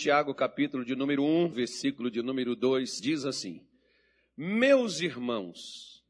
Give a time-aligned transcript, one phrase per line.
[0.00, 3.68] Tiago, capítulo de número 1, versículo de número 2, diz assim:
[4.34, 6.02] Meus irmãos,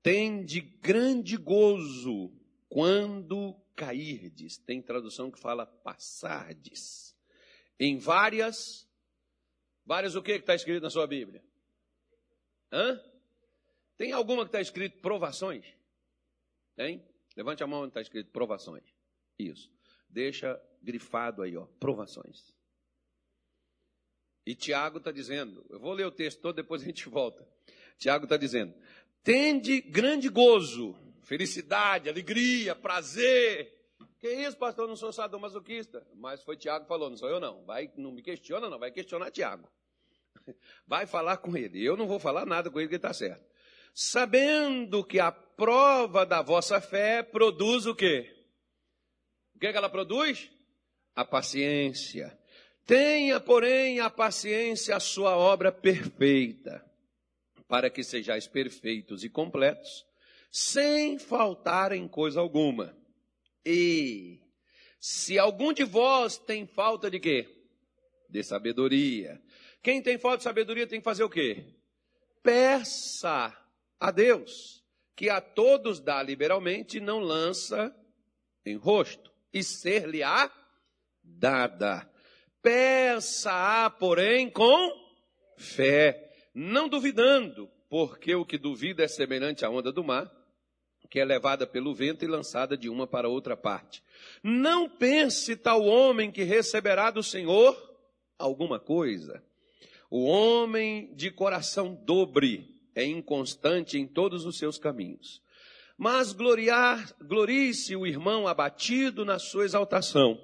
[0.00, 2.32] tende grande gozo
[2.68, 4.58] quando cairdes.
[4.58, 7.16] Tem tradução que fala passardes.
[7.80, 8.88] Em várias.
[9.84, 11.44] Várias o que está escrito na sua Bíblia?
[12.70, 13.02] Hã?
[13.96, 15.66] Tem alguma que está escrito provações?
[16.76, 17.04] Tem?
[17.36, 18.84] Levante a mão onde está escrito provações.
[19.36, 19.68] Isso.
[20.08, 22.51] Deixa grifado aí, ó, provações.
[24.44, 27.46] E Tiago está dizendo, eu vou ler o texto todo, depois a gente volta.
[27.96, 28.74] Tiago está dizendo:
[29.22, 33.80] tende grande gozo, felicidade, alegria, prazer.
[34.18, 34.84] Que isso, pastor?
[34.84, 36.06] Eu não sou sadomasoquista.
[36.14, 37.64] Mas foi Tiago que falou, não sou eu não.
[37.64, 38.78] Vai, não me questiona, não.
[38.78, 39.68] Vai questionar Tiago.
[40.86, 41.84] Vai falar com ele.
[41.84, 43.44] Eu não vou falar nada com ele que está certo.
[43.94, 48.32] Sabendo que a prova da vossa fé produz o quê?
[49.54, 50.50] O que, é que ela produz?
[51.14, 52.38] A paciência.
[52.86, 56.84] Tenha, porém, a paciência a sua obra perfeita,
[57.68, 60.04] para que sejais perfeitos e completos,
[60.50, 62.96] sem faltar em coisa alguma.
[63.64, 64.40] E
[65.00, 67.48] se algum de vós tem falta de quê?
[68.28, 69.40] De sabedoria.
[69.82, 71.64] Quem tem falta de sabedoria tem que fazer o quê?
[72.42, 73.56] Peça
[73.98, 77.94] a Deus, que a todos dá liberalmente, não lança
[78.66, 80.52] em rosto, e ser-lhe-á
[81.22, 82.11] dada.
[82.62, 84.92] Peça-a, porém, com
[85.56, 90.30] fé, não duvidando, porque o que duvida é semelhante à onda do mar,
[91.10, 94.02] que é levada pelo vento e lançada de uma para outra parte.
[94.42, 97.76] Não pense tal homem que receberá do Senhor
[98.38, 99.42] alguma coisa.
[100.10, 105.42] O homem de coração dobre é inconstante em todos os seus caminhos.
[105.96, 110.38] Mas gloriar, glorie-se o irmão abatido na sua exaltação,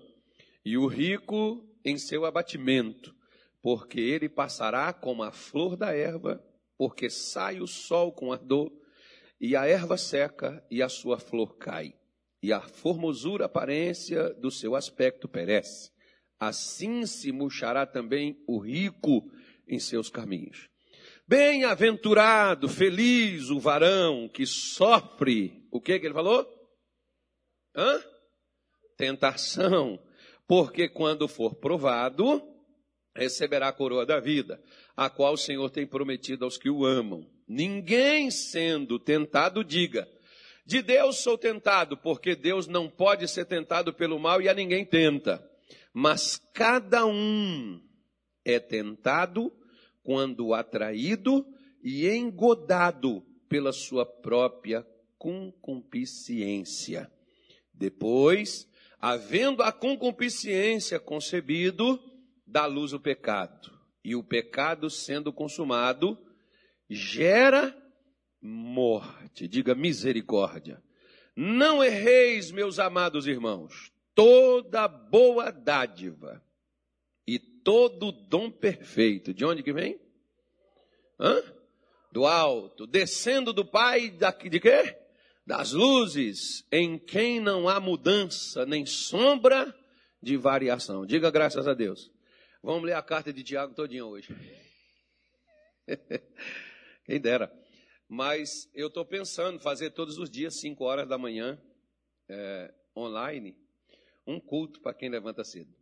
[0.65, 3.15] e o rico em seu abatimento,
[3.63, 6.43] porque ele passará como a flor da erva,
[6.77, 8.71] porque sai o sol com ardor,
[9.41, 11.95] e a erva seca, e a sua flor cai,
[12.43, 15.91] e a formosura aparência do seu aspecto perece.
[16.39, 19.31] Assim se murchará também o rico
[19.67, 20.69] em seus caminhos.
[21.27, 25.67] Bem-aventurado, feliz o varão que sofre.
[25.71, 26.49] O que que ele falou?
[27.77, 28.03] Hã?
[28.97, 30.03] Tentação.
[30.49, 32.43] Porque quando for provado,
[33.15, 34.59] receberá a coroa da vida,
[34.97, 37.25] a qual o Senhor tem prometido aos que o amam.
[37.47, 40.09] Ninguém sendo tentado, diga:
[40.65, 44.87] De Deus sou tentado, porque Deus não pode ser tentado pelo mal e a ninguém
[44.87, 45.47] tenta.
[45.93, 47.81] Mas cada um
[48.43, 49.53] é tentado
[50.03, 51.47] quando atraído
[51.83, 54.87] e engodado pela sua própria
[55.19, 57.11] concupiscência.
[57.75, 58.68] Depois,
[59.01, 62.01] havendo a concupiscência concebido,
[62.47, 63.77] dá luz o pecado.
[64.05, 66.19] E o pecado sendo consumado,
[66.89, 67.77] gera
[68.41, 69.47] morte.
[69.47, 70.83] Diga misericórdia.
[71.37, 73.93] Não erreis, meus amados irmãos.
[74.15, 76.43] Toda boa dádiva
[77.69, 79.35] todo dom perfeito.
[79.35, 80.01] De onde que vem?
[81.21, 81.43] Hã?
[82.11, 84.97] Do alto, descendo do Pai daqui de quê?
[85.49, 89.75] Das luzes, em quem não há mudança nem sombra
[90.23, 91.07] de variação.
[91.07, 92.13] Diga graças a Deus.
[92.63, 94.29] Vamos ler a carta de Tiago todinha hoje.
[97.07, 97.51] Quem dera.
[98.07, 101.59] Mas eu estou pensando fazer todos os dias, 5 horas da manhã,
[102.29, 103.57] é, online,
[104.27, 105.75] um culto para quem levanta cedo.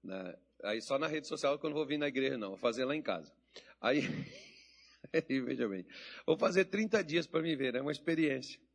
[0.00, 0.38] Né?
[0.62, 2.50] Aí só na rede social que eu não vou vir na igreja, não.
[2.50, 3.34] Vou fazer lá em casa.
[3.80, 4.02] Aí,
[5.12, 5.84] aí veja bem.
[6.24, 8.67] Vou fazer 30 dias para me ver, é uma experiência.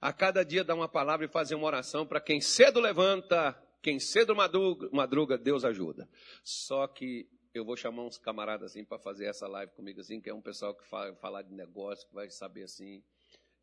[0.00, 3.98] A cada dia dar uma palavra e fazer uma oração para quem cedo levanta, quem
[3.98, 6.08] cedo madruga, madruga, Deus ajuda.
[6.42, 10.30] Só que eu vou chamar uns camaradas assim para fazer essa live comigo assim, que
[10.30, 13.02] é um pessoal que vai falar de negócio, que vai saber assim,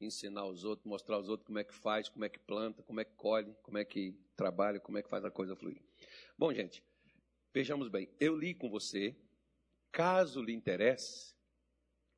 [0.02, 3.00] ensinar os outros, mostrar aos outros como é que faz, como é que planta, como
[3.00, 5.82] é que colhe, como é que trabalha, como é que faz a coisa fluir.
[6.38, 6.84] Bom, gente,
[7.56, 9.16] Vejamos bem, eu li com você,
[9.90, 11.34] caso lhe interesse,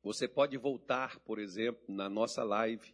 [0.02, 2.92] você pode voltar, por exemplo, na nossa live,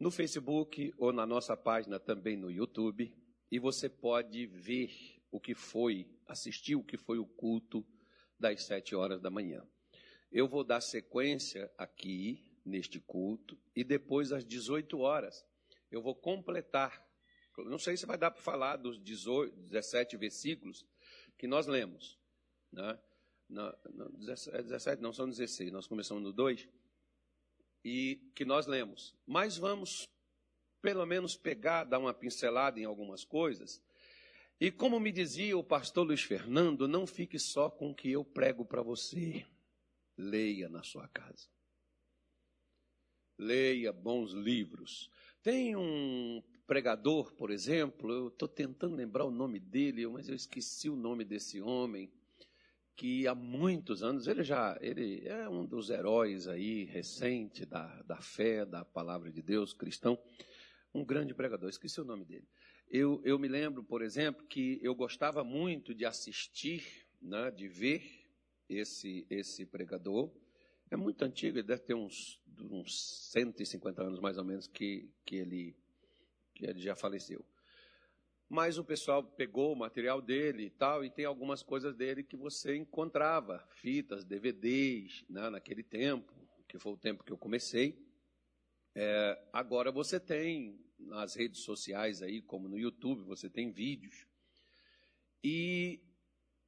[0.00, 3.14] no Facebook ou na nossa página também no YouTube,
[3.52, 7.86] e você pode ver o que foi, assistir o que foi o culto
[8.38, 9.62] das sete horas da manhã.
[10.32, 15.44] Eu vou dar sequência aqui neste culto e depois às 18 horas
[15.90, 17.06] eu vou completar.
[17.58, 20.86] Não sei se vai dar para falar dos 18, 17 versículos,
[21.36, 22.18] que nós lemos.
[22.72, 22.98] Né?
[23.48, 26.66] Na, na, 17, é não, são 16, nós começamos no 2,
[27.84, 29.16] e que nós lemos.
[29.26, 30.08] Mas vamos,
[30.82, 33.82] pelo menos, pegar, dar uma pincelada em algumas coisas,
[34.62, 38.22] E como me dizia o pastor Luiz Fernando, não fique só com o que eu
[38.22, 39.46] prego para você.
[40.18, 41.48] Leia na sua casa.
[43.38, 45.10] Leia bons livros.
[45.42, 50.90] Tem um pregador, por exemplo, eu estou tentando lembrar o nome dele, mas eu esqueci
[50.90, 52.12] o nome desse homem,
[53.00, 58.20] que há muitos anos, ele já ele é um dos heróis aí, recente, da, da
[58.20, 60.18] fé, da palavra de Deus, cristão,
[60.92, 62.46] um grande pregador, esqueci o nome dele.
[62.90, 68.02] Eu, eu me lembro, por exemplo, que eu gostava muito de assistir, né, de ver
[68.68, 70.30] esse, esse pregador.
[70.90, 75.36] É muito antigo, ele deve ter uns, uns 150 anos mais ou menos que, que,
[75.36, 75.74] ele,
[76.54, 77.42] que ele já faleceu.
[78.50, 82.36] Mas o pessoal pegou o material dele e tal, e tem algumas coisas dele que
[82.36, 86.34] você encontrava, fitas, DVDs, né, naquele tempo,
[86.66, 88.04] que foi o tempo que eu comecei.
[88.92, 94.26] É, agora você tem nas redes sociais aí, como no YouTube, você tem vídeos.
[95.44, 96.02] E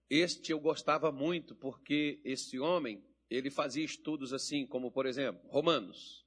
[0.09, 6.22] este eu gostava muito porque esse homem, ele fazia estudos assim, como por exemplo, Romanos.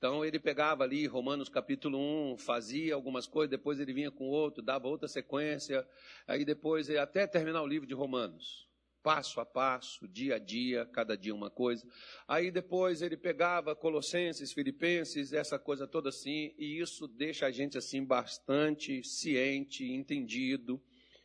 [0.00, 1.98] Então ele pegava ali Romanos capítulo
[2.32, 5.86] 1, fazia algumas coisas, depois ele vinha com outro, dava outra sequência,
[6.26, 8.66] aí depois até terminar o livro de Romanos
[9.02, 11.86] passo a passo, dia a dia, cada dia uma coisa.
[12.26, 17.76] Aí depois ele pegava Colossenses, Filipenses, essa coisa toda assim, e isso deixa a gente
[17.76, 20.82] assim bastante ciente, entendido.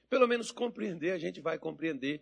[0.09, 2.21] Pelo menos compreender, a gente vai compreender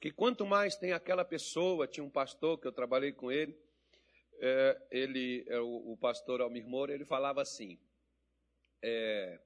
[0.00, 3.54] que quanto mais tem aquela pessoa, tinha um pastor que eu trabalhei com ele,
[4.40, 7.78] é, ele, é, o, o, pastor Almir Moura, ele falava assim,
[8.82, 9.40] é,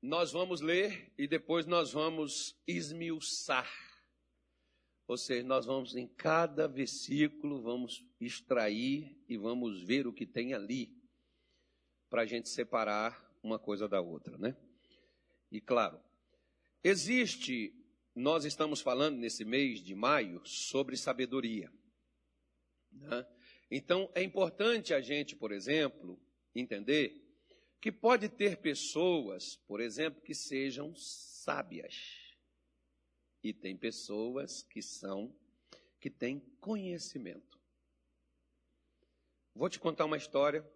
[0.00, 3.70] nós vamos ler e depois nós vamos esmiuçar
[5.12, 10.54] ou seja, nós vamos em cada versículo, vamos extrair e vamos ver o que tem
[10.54, 10.96] ali,
[12.08, 14.56] para a gente separar uma coisa da outra, né?
[15.50, 16.00] E claro,
[16.82, 17.74] existe,
[18.14, 21.70] nós estamos falando nesse mês de maio sobre sabedoria.
[22.90, 23.26] Né?
[23.74, 26.20] Então, é importante a gente, por exemplo,
[26.54, 27.26] entender
[27.80, 32.36] que pode ter pessoas, por exemplo, que sejam sábias
[33.42, 35.34] e tem pessoas que são
[35.98, 37.58] que têm conhecimento.
[39.54, 40.70] Vou te contar uma história.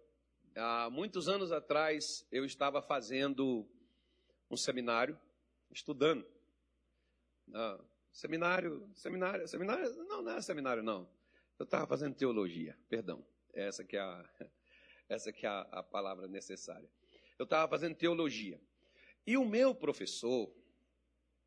[0.55, 3.69] Há muitos anos atrás eu estava fazendo
[4.49, 5.19] um seminário,
[5.69, 6.27] estudando.
[7.45, 7.79] Não,
[8.11, 11.07] seminário, seminário, seminário, não, não é seminário não.
[11.59, 13.25] Eu estava fazendo teologia, perdão.
[13.53, 14.29] Essa que é a,
[15.09, 16.89] essa que é a, a palavra necessária.
[17.39, 18.59] Eu estava fazendo teologia.
[19.25, 20.51] E o meu professor,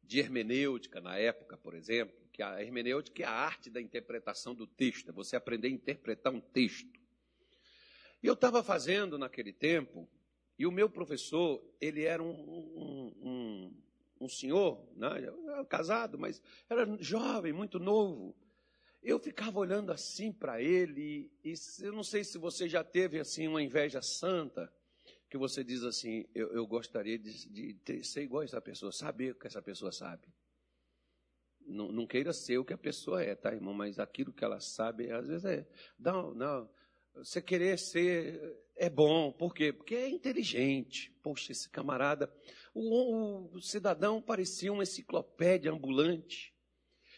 [0.03, 4.67] de hermenêutica na época, por exemplo, que a hermenêutica é a arte da interpretação do
[4.67, 7.01] texto, é você aprender a interpretar um texto.
[8.23, 10.09] E eu estava fazendo naquele tempo,
[10.59, 13.83] e o meu professor, ele era um, um, um,
[14.21, 15.09] um senhor, né,
[15.69, 18.37] casado, mas era jovem, muito novo.
[19.02, 23.49] Eu ficava olhando assim para ele, e, eu não sei se você já teve assim
[23.49, 24.70] uma inveja santa,
[25.29, 29.32] que você diz assim, eu, eu gostaria de, de ser igual a essa pessoa, saber
[29.32, 30.29] o que essa pessoa sabe.
[31.67, 33.73] Não, não, queira ser o que a pessoa é, tá, irmão?
[33.73, 35.67] Mas aquilo que ela sabe, às vezes é.
[35.99, 36.69] Não, não.
[37.14, 39.31] Você querer ser é bom.
[39.31, 39.73] Por quê?
[39.73, 41.12] Porque é inteligente.
[41.23, 42.32] Poxa, esse camarada.
[42.75, 46.55] O, o cidadão parecia uma enciclopédia ambulante.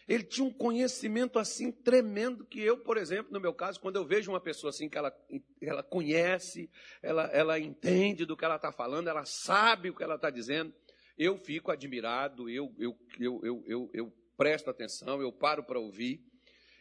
[0.08, 4.04] Ele tinha um conhecimento assim tremendo que eu, por exemplo, no meu caso, quando eu
[4.04, 5.14] vejo uma pessoa assim que ela,
[5.60, 6.68] ela conhece,
[7.00, 10.74] ela, ela entende do que ela está falando, ela sabe o que ela está dizendo,
[11.16, 16.24] eu fico admirado, eu, eu, eu, eu, eu, eu presto atenção, eu paro para ouvir.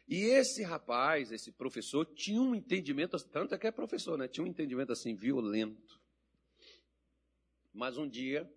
[0.07, 4.27] E esse rapaz, esse professor, tinha um entendimento, tanto é que é professor, né?
[4.27, 6.01] Tinha um entendimento assim violento.
[7.73, 8.51] Mas um dia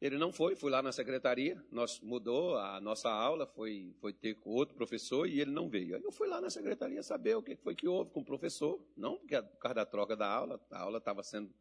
[0.00, 4.34] ele não foi, fui lá na secretaria, nós mudou a nossa aula, foi, foi ter
[4.34, 5.96] com outro professor e ele não veio.
[5.96, 8.80] Aí eu fui lá na secretaria saber o que foi que houve com o professor,
[8.96, 11.54] não porque por causa da troca da aula, a aula estava sendo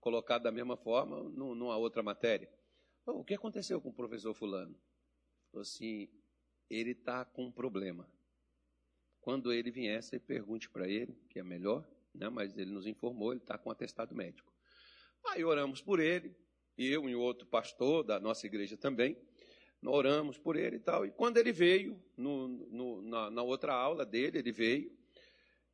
[0.00, 2.48] colocada da mesma forma numa outra matéria.
[3.06, 4.74] o que aconteceu com o professor fulano?
[5.50, 6.08] Falou assim,
[6.68, 8.08] ele está com um problema.
[9.20, 12.28] Quando ele vier, você pergunte para ele, que é melhor, né?
[12.28, 14.52] mas ele nos informou, ele está com atestado médico.
[15.28, 16.36] Aí oramos por ele,
[16.76, 19.16] eu e outro pastor da nossa igreja também,
[19.84, 21.06] oramos por ele e tal.
[21.06, 24.96] E quando ele veio, no, no, na, na, outra aula dele, ele veio,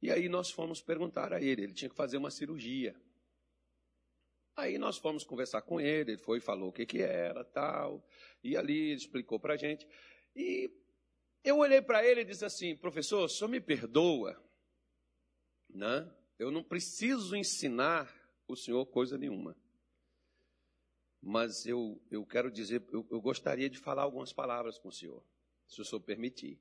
[0.00, 2.94] e aí nós fomos perguntar a ele, ele tinha que fazer uma cirurgia.
[4.56, 8.06] Aí nós fomos conversar com ele, ele foi e falou o que, que era, tal,
[8.44, 9.86] e ali ele explicou para a gente.
[10.36, 10.70] E
[11.42, 14.40] eu olhei para ele e disse assim, professor, senhor me perdoa,
[15.70, 16.10] né?
[16.38, 18.12] eu não preciso ensinar
[18.46, 19.56] o senhor coisa nenhuma.
[21.22, 25.24] Mas eu, eu quero dizer, eu, eu gostaria de falar algumas palavras com o senhor,
[25.68, 26.58] se o senhor permitir.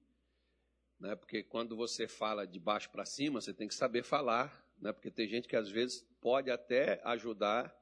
[1.00, 1.15] Né?
[1.15, 4.94] Porque quando você fala de baixo para cima, você tem que saber falar, né?
[4.94, 7.75] porque tem gente que às vezes pode até ajudar,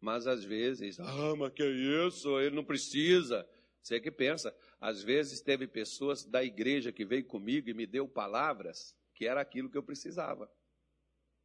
[0.00, 2.40] mas às vezes, ah, mas que isso?
[2.40, 3.46] Ele não precisa.
[3.82, 8.08] Você que pensa, às vezes teve pessoas da igreja que veio comigo e me deu
[8.08, 10.50] palavras que era aquilo que eu precisava.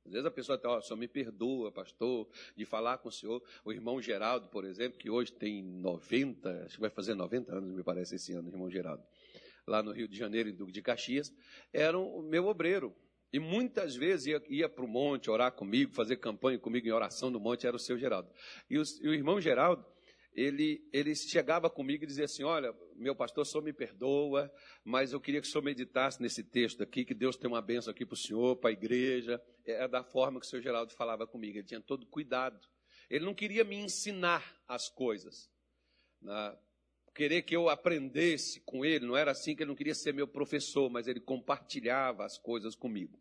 [0.07, 3.43] Às vezes a pessoa até, ó, oh, me perdoa, pastor, de falar com o senhor.
[3.65, 7.71] O irmão Geraldo, por exemplo, que hoje tem 90, acho que vai fazer 90 anos,
[7.71, 9.03] me parece, esse ano, irmão Geraldo,
[9.67, 11.33] lá no Rio de Janeiro, em Duque de Caxias,
[11.73, 12.95] era o meu obreiro.
[13.33, 17.29] E muitas vezes ia, ia para o monte orar comigo, fazer campanha comigo em oração
[17.29, 18.31] no monte, era o seu Geraldo.
[18.69, 19.85] E, e o irmão Geraldo,
[20.37, 24.53] ele, ele chegava comigo e dizia assim: Olha, meu pastor, o senhor me perdoa,
[24.83, 27.89] mas eu queria que o senhor meditasse nesse texto aqui, que Deus tem uma bênção
[27.89, 29.41] aqui para o senhor, para a igreja.
[29.65, 32.59] É da forma que o senhor Geraldo falava comigo, ele tinha todo cuidado.
[33.09, 35.49] Ele não queria me ensinar as coisas,
[36.21, 36.55] né?
[37.15, 40.27] querer que eu aprendesse com ele, não era assim que ele não queria ser meu
[40.27, 43.19] professor, mas ele compartilhava as coisas comigo.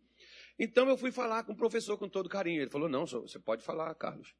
[0.59, 2.61] Então eu fui falar com o professor com todo carinho.
[2.61, 4.35] Ele falou: Não, você pode falar, Carlos.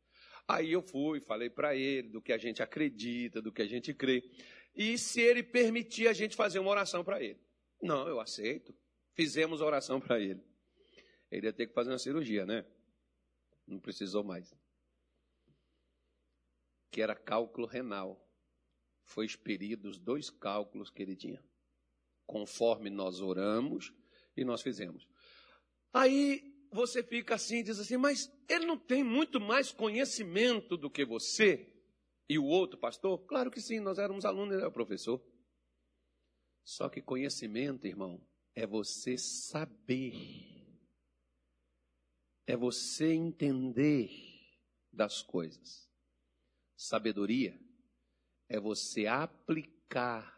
[0.49, 3.93] Aí eu fui, falei para ele do que a gente acredita, do que a gente
[3.93, 4.23] crê.
[4.75, 7.41] E se ele permitir a gente fazer uma oração para ele.
[7.83, 8.75] Não, eu aceito.
[9.15, 10.43] Fizemos oração para ele.
[11.31, 12.65] Ele ia ter que fazer uma cirurgia, né?
[13.67, 14.55] Não precisou mais.
[16.91, 18.23] Que era cálculo renal.
[19.05, 21.43] Foi expelido os dois cálculos que ele tinha.
[22.25, 23.93] Conforme nós oramos
[24.37, 25.09] e nós fizemos.
[25.93, 31.05] Aí você fica assim diz assim, mas ele não tem muito mais conhecimento do que
[31.05, 31.73] você
[32.29, 33.19] e o outro pastor?
[33.27, 35.23] Claro que sim, nós éramos alunos, ele era professor.
[36.65, 38.21] Só que conhecimento, irmão,
[38.55, 40.13] é você saber,
[42.47, 44.11] é você entender
[44.93, 45.89] das coisas.
[46.77, 47.59] Sabedoria
[48.49, 50.35] é você aplicar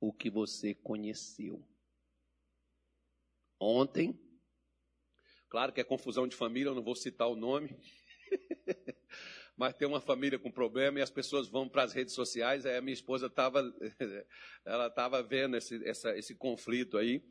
[0.00, 1.66] o que você conheceu.
[3.58, 4.18] Ontem,
[5.54, 7.78] Claro que é confusão de família, eu não vou citar o nome.
[9.56, 12.66] Mas tem uma família com problema e as pessoas vão para as redes sociais.
[12.66, 13.62] Aí a minha esposa estava
[14.66, 17.22] ela estava vendo esse, essa, esse conflito aí,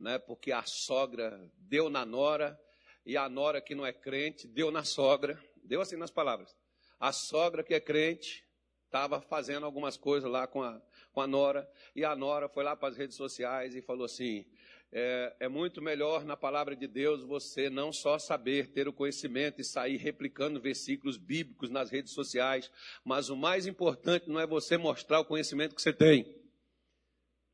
[0.00, 0.18] né?
[0.18, 2.58] porque a sogra deu na nora
[3.04, 5.38] e a nora que não é crente deu na sogra.
[5.62, 6.56] Deu assim nas palavras.
[6.98, 8.42] A sogra que é crente
[8.86, 10.80] estava fazendo algumas coisas lá com a,
[11.12, 14.46] com a nora e a nora foi lá para as redes sociais e falou assim:
[14.92, 19.60] é, é, muito melhor na palavra de Deus você não só saber, ter o conhecimento
[19.60, 22.70] e sair replicando versículos bíblicos nas redes sociais,
[23.04, 26.24] mas o mais importante não é você mostrar o conhecimento que você tem,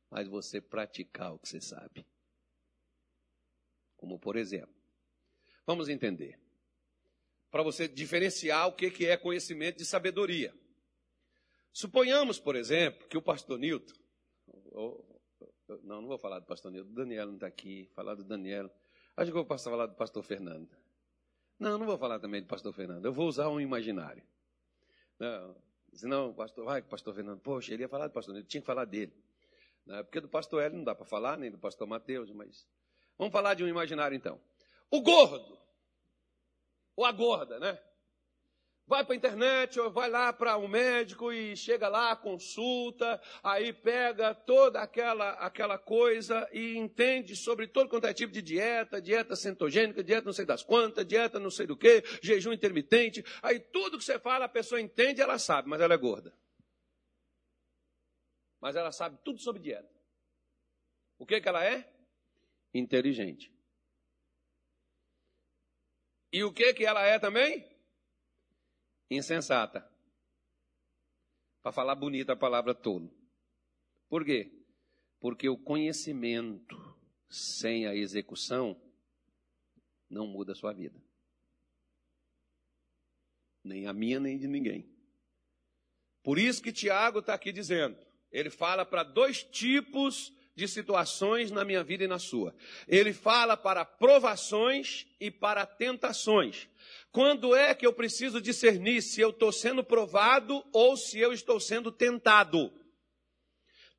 [0.09, 2.05] mas você praticar o que você sabe.
[3.97, 4.75] Como por exemplo,
[5.65, 6.39] vamos entender.
[7.49, 10.53] Para você diferenciar o que é conhecimento de sabedoria.
[11.71, 13.93] Suponhamos, por exemplo, que o pastor Newton,
[15.83, 16.91] não, não vou falar do pastor Nildo.
[16.91, 17.89] O Daniel não está aqui.
[17.93, 18.69] Falar do Daniel.
[19.15, 20.69] Acho que eu vou falar do pastor Fernando.
[21.59, 23.05] Não, não vou falar também do pastor Fernando.
[23.05, 24.23] Eu vou usar um imaginário.
[25.19, 25.55] Não,
[25.93, 28.85] senão, pastor, vai, pastor Fernando, poxa, ele ia falar do pastor Nildo, tinha que falar
[28.85, 29.13] dele.
[29.85, 32.67] Não, porque do pastor Hélio não dá para falar, nem do pastor Mateus, mas.
[33.17, 34.39] Vamos falar de um imaginário então.
[34.89, 35.57] O gordo.
[36.95, 37.79] Ou a gorda, né?
[38.85, 43.71] Vai para a internet, ou vai lá para um médico e chega lá, consulta, aí
[43.71, 49.37] pega toda aquela, aquela coisa e entende sobre todo quanto é tipo de dieta, dieta
[49.37, 53.23] cetogênica, dieta não sei das quantas, dieta não sei do que, jejum intermitente.
[53.41, 56.37] Aí tudo que você fala, a pessoa entende, ela sabe, mas ela é gorda.
[58.59, 59.93] Mas ela sabe tudo sobre dieta.
[61.17, 61.89] O que, que ela é?
[62.73, 63.49] Inteligente.
[66.33, 67.72] E o que, que ela é também?
[69.15, 69.89] Insensata.
[71.61, 73.11] Para falar bonita a palavra tolo.
[74.09, 74.51] Por quê?
[75.19, 76.77] Porque o conhecimento
[77.29, 78.79] sem a execução
[80.09, 81.01] não muda a sua vida.
[83.63, 84.93] Nem a minha, nem de ninguém.
[86.21, 87.97] Por isso que Tiago está aqui dizendo.
[88.31, 92.55] Ele fala para dois tipos de situações na minha vida e na sua.
[92.87, 96.67] Ele fala para provações e para tentações.
[97.13, 101.59] Quando é que eu preciso discernir se eu estou sendo provado ou se eu estou
[101.59, 102.73] sendo tentado?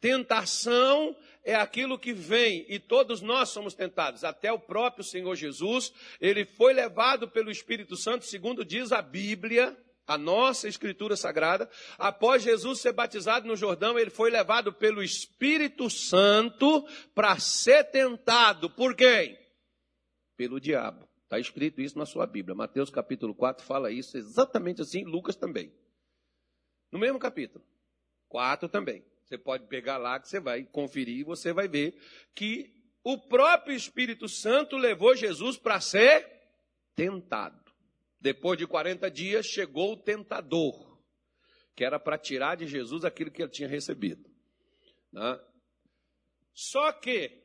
[0.00, 4.24] Tentação é aquilo que vem, e todos nós somos tentados.
[4.24, 9.78] Até o próprio Senhor Jesus, ele foi levado pelo Espírito Santo, segundo diz a Bíblia,
[10.08, 11.70] a nossa Escritura Sagrada.
[11.96, 18.68] Após Jesus ser batizado no Jordão, ele foi levado pelo Espírito Santo para ser tentado.
[18.70, 19.38] Por quem?
[20.36, 21.13] Pelo diabo.
[21.34, 22.54] Está escrito isso na sua Bíblia.
[22.54, 25.72] Mateus capítulo 4 fala isso exatamente assim, Lucas também.
[26.92, 27.64] No mesmo capítulo.
[28.28, 29.04] 4 também.
[29.24, 32.00] Você pode pegar lá que você vai conferir e você vai ver
[32.36, 32.72] que
[33.02, 36.24] o próprio Espírito Santo levou Jesus para ser
[36.94, 37.72] tentado.
[38.20, 41.00] Depois de 40 dias chegou o tentador,
[41.74, 44.30] que era para tirar de Jesus aquilo que ele tinha recebido.
[45.10, 45.40] Né?
[46.52, 47.42] Só que,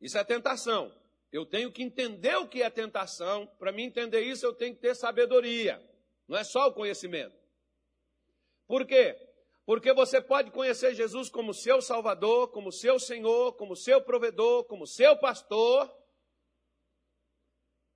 [0.00, 0.94] isso é tentação.
[1.32, 3.46] Eu tenho que entender o que é tentação.
[3.58, 5.82] Para mim entender isso, eu tenho que ter sabedoria.
[6.26, 7.36] Não é só o conhecimento.
[8.66, 9.16] Por quê?
[9.64, 14.86] Porque você pode conhecer Jesus como seu Salvador, como seu Senhor, como seu provedor, como
[14.86, 15.92] seu pastor,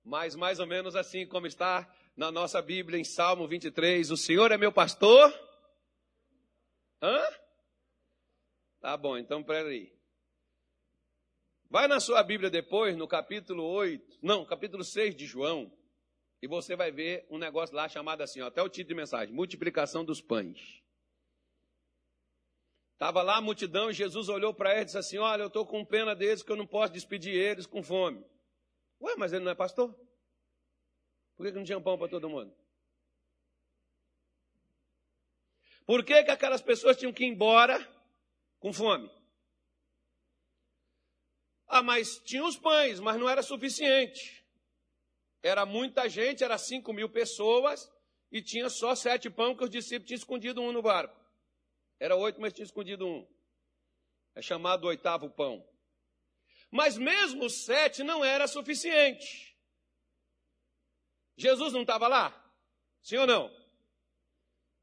[0.03, 4.51] mas mais ou menos assim como está na nossa Bíblia em Salmo 23, o Senhor
[4.51, 5.31] é meu pastor.
[7.01, 7.21] Hã?
[8.79, 9.93] Tá bom, então peraí.
[11.71, 15.71] Vai na sua Bíblia depois, no capítulo 8, não, capítulo 6 de João,
[16.41, 19.33] e você vai ver um negócio lá chamado assim, ó, até o título de mensagem,
[19.33, 20.83] multiplicação dos pães.
[22.91, 25.65] Estava lá a multidão e Jesus olhou para eles e disse assim: Olha, eu estou
[25.65, 28.21] com pena deles que eu não posso despedir eles com fome.
[29.01, 29.97] Ué, mas ele não é pastor?
[31.37, 32.53] Por que, que não tinha pão para todo mundo?
[35.85, 37.79] Por que, que aquelas pessoas tinham que ir embora
[38.59, 39.09] com fome?
[41.73, 44.45] Ah, mas tinha os pães, mas não era suficiente.
[45.41, 47.89] Era muita gente, era cinco mil pessoas,
[48.29, 51.17] e tinha só sete pães que os discípulos tinham escondido um no barco.
[51.97, 53.25] Era oito, mas tinha escondido um.
[54.35, 55.65] É chamado oitavo pão.
[56.69, 59.57] Mas mesmo sete não era suficiente.
[61.37, 62.53] Jesus não estava lá?
[63.01, 63.49] Sim ou não?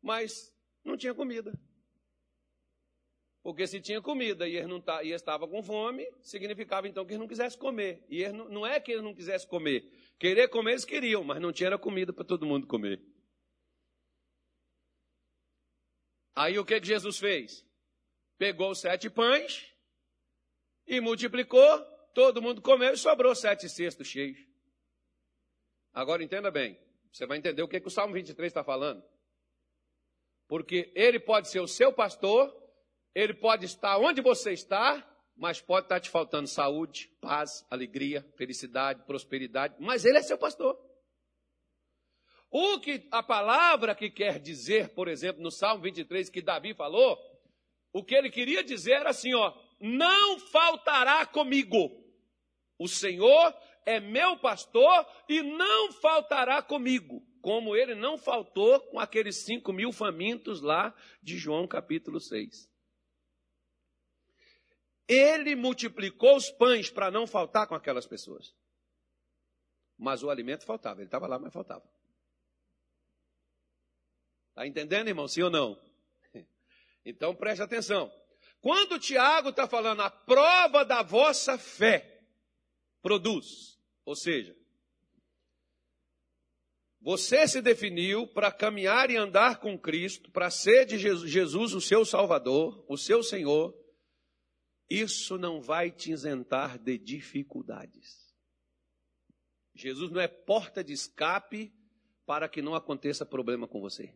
[0.00, 0.50] Mas
[0.83, 1.52] não tinha comida.
[3.49, 7.12] Porque se tinha comida e ele, não tá, e estava com fome, significava então que
[7.12, 8.05] ele não quisesse comer.
[8.07, 9.90] E ele não, é que ele não quisesse comer.
[10.19, 13.00] Querer comer eles queriam, mas não tinha comida para todo mundo comer.
[16.37, 17.67] Aí o que, que Jesus fez?
[18.37, 19.75] Pegou os sete pães
[20.87, 21.81] e multiplicou,
[22.12, 24.47] todo mundo comeu e sobrou sete cestos cheios.
[25.95, 26.78] Agora entenda bem,
[27.11, 29.02] você vai entender o que, que o Salmo 23 está falando.
[30.47, 32.57] Porque ele pode ser o seu pastor,
[33.19, 35.04] ele pode estar onde você está,
[35.37, 40.78] mas pode estar te faltando saúde, paz, alegria, felicidade, prosperidade, mas ele é seu pastor.
[42.49, 47.19] O que a palavra que quer dizer, por exemplo, no Salmo 23 que Davi falou,
[47.93, 51.91] o que ele queria dizer era assim, ó: não faltará comigo.
[52.78, 53.52] O Senhor
[53.85, 59.91] é meu pastor e não faltará comigo, como ele não faltou com aqueles cinco mil
[59.91, 62.77] famintos lá de João capítulo 6.
[65.08, 68.54] Ele multiplicou os pães para não faltar com aquelas pessoas.
[69.97, 71.82] Mas o alimento faltava, ele estava lá, mas faltava.
[74.50, 75.26] Está entendendo, irmão?
[75.26, 75.80] Sim ou não?
[77.04, 78.12] Então preste atenção.
[78.60, 82.21] Quando Tiago está falando a prova da vossa fé
[83.00, 84.54] produz, ou seja,
[87.00, 92.04] você se definiu para caminhar e andar com Cristo, para ser de Jesus o seu
[92.04, 93.75] Salvador, o seu Senhor,
[94.88, 98.28] isso não vai te isentar de dificuldades.
[99.74, 101.72] Jesus não é porta de escape
[102.26, 104.12] para que não aconteça problema com você.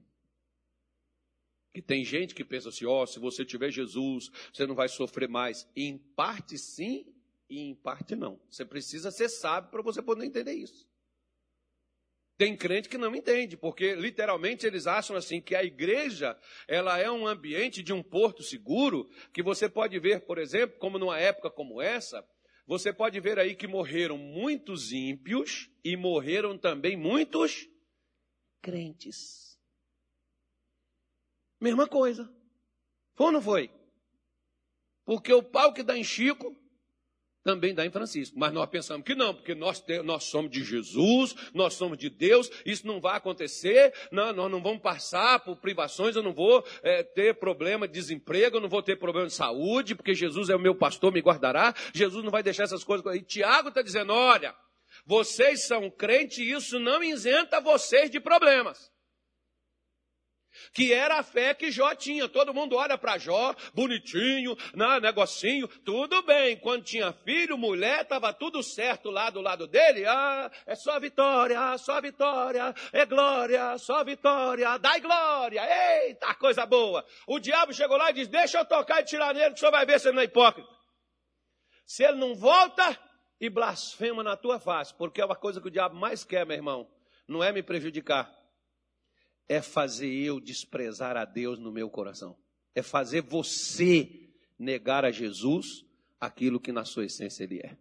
[1.72, 4.88] Que tem gente que pensa assim, ó, oh, se você tiver Jesus, você não vai
[4.88, 5.66] sofrer mais.
[5.74, 7.06] Em parte sim,
[7.48, 8.40] e em parte não.
[8.50, 10.88] Você precisa ser sábio para você poder entender isso.
[12.36, 17.10] Tem crente que não entende, porque literalmente eles acham assim que a igreja, ela é
[17.10, 21.50] um ambiente de um porto seguro, que você pode ver, por exemplo, como numa época
[21.50, 22.26] como essa,
[22.66, 27.68] você pode ver aí que morreram muitos ímpios e morreram também muitos
[28.60, 29.58] crentes.
[31.60, 32.24] Mesma coisa.
[33.14, 33.70] Foi ou não foi?
[35.04, 36.56] Porque o pau que dá em Chico
[37.42, 38.38] também dá em Francisco.
[38.38, 42.50] Mas nós pensamos que não, porque nós, nós somos de Jesus, nós somos de Deus,
[42.64, 47.02] isso não vai acontecer, não, nós não vamos passar por privações, eu não vou é,
[47.02, 50.60] ter problema de desemprego, eu não vou ter problema de saúde, porque Jesus é o
[50.60, 53.04] meu pastor, me guardará, Jesus não vai deixar essas coisas.
[53.14, 54.54] E Tiago está dizendo: olha,
[55.06, 58.91] vocês são crentes e isso não isenta vocês de problemas
[60.72, 62.28] que era a fé que Jó tinha.
[62.28, 66.56] Todo mundo olha para Jó, bonitinho, né, negocinho, tudo bem.
[66.56, 70.04] Quando tinha filho, mulher, estava tudo certo lá do lado dele.
[70.06, 75.62] Ah, é só vitória, só vitória, é glória, só vitória, dai glória,
[76.04, 77.04] eita, coisa boa.
[77.26, 79.72] O diabo chegou lá e disse: Deixa eu tocar e tirar nele, que o senhor
[79.72, 80.68] vai ver se ele não é hipócrita.
[81.84, 82.98] Se ele não volta
[83.40, 86.56] e blasfema na tua face, porque é uma coisa que o diabo mais quer, meu
[86.56, 86.88] irmão,
[87.26, 88.41] não é me prejudicar
[89.48, 92.38] é fazer eu desprezar a Deus no meu coração.
[92.74, 95.84] É fazer você negar a Jesus
[96.20, 97.76] aquilo que na sua essência ele é.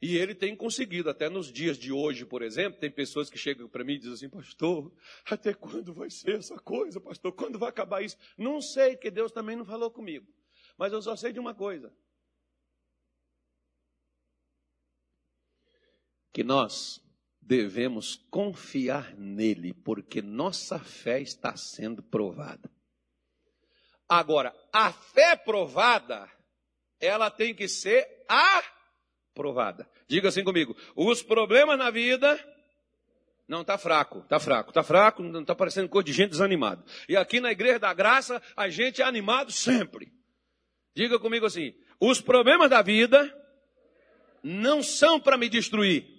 [0.00, 3.66] E ele tem conseguido, até nos dias de hoje, por exemplo, tem pessoas que chegam
[3.66, 4.92] para mim e dizem assim, pastor,
[5.24, 7.32] até quando vai ser essa coisa, pastor?
[7.32, 8.18] Quando vai acabar isso?
[8.36, 10.26] Não sei, que Deus também não falou comigo.
[10.76, 11.90] Mas eu só sei de uma coisa.
[16.30, 17.02] Que nós
[17.46, 22.70] devemos confiar nele, porque nossa fé está sendo provada.
[24.08, 26.28] Agora, a fé provada,
[27.00, 29.88] ela tem que ser aprovada.
[30.06, 32.38] Diga assim comigo: os problemas na vida.
[33.46, 36.82] Não, está fraco, está fraco, está fraco, não está parecendo coisa de gente desanimada.
[37.06, 40.10] E aqui na Igreja da Graça, a gente é animado sempre.
[40.94, 43.30] Diga comigo assim: os problemas da vida
[44.42, 46.13] não são para me destruir,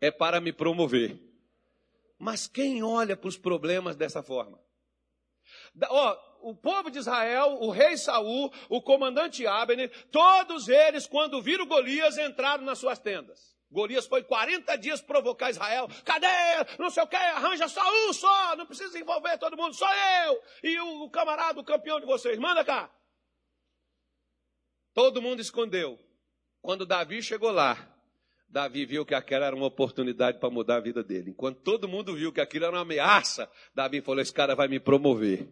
[0.00, 1.20] é para me promover.
[2.18, 4.60] Mas quem olha para os problemas dessa forma?
[5.88, 11.66] Ó, o povo de Israel, o rei Saul, o comandante Abner, todos eles, quando viram
[11.66, 13.56] Golias, entraram nas suas tendas.
[13.70, 15.88] Golias foi 40 dias provocar Israel.
[16.04, 16.26] Cadê?
[16.78, 19.88] Não sei o que, arranja só um só, não precisa envolver todo mundo, só
[20.26, 22.38] eu e o, o camarada, o campeão de vocês.
[22.38, 22.90] Manda cá.
[24.92, 25.98] Todo mundo escondeu.
[26.60, 27.76] Quando Davi chegou lá,
[28.50, 31.30] Davi viu que aquela era uma oportunidade para mudar a vida dele.
[31.30, 34.80] Enquanto todo mundo viu que aquilo era uma ameaça, Davi falou: Esse cara vai me
[34.80, 35.48] promover.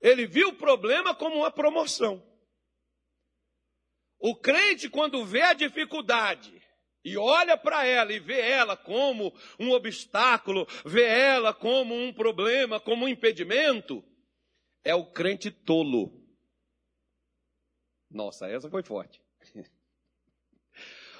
[0.00, 2.26] Ele viu o problema como uma promoção.
[4.18, 6.62] O crente, quando vê a dificuldade
[7.04, 12.80] e olha para ela e vê ela como um obstáculo, vê ela como um problema,
[12.80, 14.02] como um impedimento,
[14.82, 16.26] é o crente tolo.
[18.10, 19.22] Nossa, essa foi forte.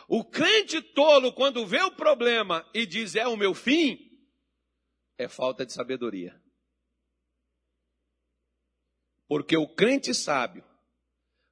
[0.09, 3.99] O crente tolo, quando vê o problema e diz é o meu fim,
[5.19, 6.35] é falta de sabedoria.
[9.29, 10.65] Porque o crente sábio,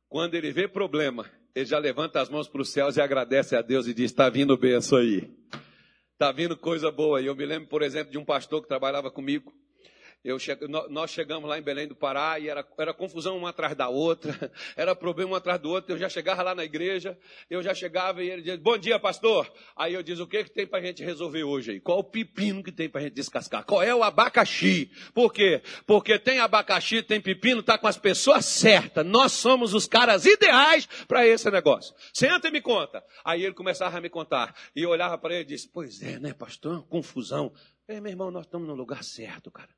[0.09, 3.61] quando ele vê problema, ele já levanta as mãos para os céus e agradece a
[3.61, 5.31] Deus e diz: está vindo benção aí.
[6.13, 7.21] Está vindo coisa boa.
[7.21, 9.53] E eu me lembro, por exemplo, de um pastor que trabalhava comigo.
[10.91, 14.51] Nós chegamos lá em Belém do Pará e era, era confusão uma atrás da outra,
[14.77, 15.93] era problema um atrás do outro.
[15.93, 17.17] Eu já chegava lá na igreja,
[17.49, 19.49] eu já chegava e ele dizia, bom dia, pastor.
[19.77, 21.81] Aí eu dizia, o que, que tem para a gente resolver hoje aí?
[21.81, 23.65] Qual o pepino que tem para a gente descascar?
[23.65, 24.91] Qual é o abacaxi?
[25.15, 25.63] Por quê?
[25.87, 29.07] Porque tem abacaxi, tem pepino, está com as pessoas certas.
[29.07, 31.95] Nós somos os caras ideais para esse negócio.
[32.13, 33.05] Senta e me conta.
[33.25, 34.55] Aí ele começava a me contar.
[34.75, 36.85] E eu olhava para ele e disse, pois é, né, pastor?
[36.89, 37.53] Confusão.
[37.87, 39.71] É, meu irmão, nós estamos no lugar certo, cara.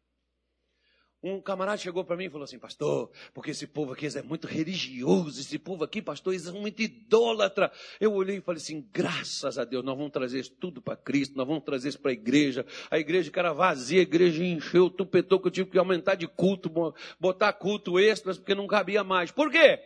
[1.20, 4.46] Um camarada chegou para mim e falou assim, pastor, porque esse povo aqui é muito
[4.46, 7.72] religioso, esse povo aqui, pastor, são muito idólatra.
[8.00, 11.37] Eu olhei e falei assim, graças a Deus, nós vamos trazer isso tudo para Cristo,
[11.37, 12.64] nós vamos trazer isso para a igreja.
[12.88, 16.28] A igreja que era vazia, a igreja encheu, tupetou que eu tive que aumentar de
[16.28, 16.70] culto,
[17.18, 19.33] botar culto extras, porque não cabia mais.
[19.33, 19.81] Por quê?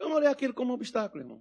[0.00, 1.40] Eu não olhei aquilo como um obstáculo, irmão.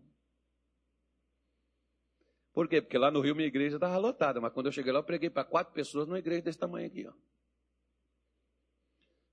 [2.54, 2.80] Por quê?
[2.80, 5.32] Porque lá no Rio minha igreja estava lotada, mas quando eu cheguei lá eu preguei
[5.32, 7.13] para quatro pessoas numa igreja desse tamanho aqui, ó.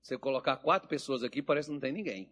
[0.09, 2.27] Você colocar quatro pessoas aqui, parece que não tem ninguém.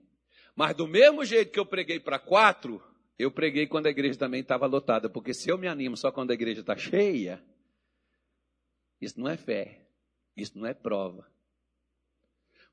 [0.55, 2.81] Mas do mesmo jeito que eu preguei para quatro,
[3.19, 5.07] eu preguei quando a igreja também estava lotada.
[5.07, 7.39] Porque se eu me animo só quando a igreja está cheia,
[8.99, 9.85] isso não é fé.
[10.35, 11.27] Isso não é prova.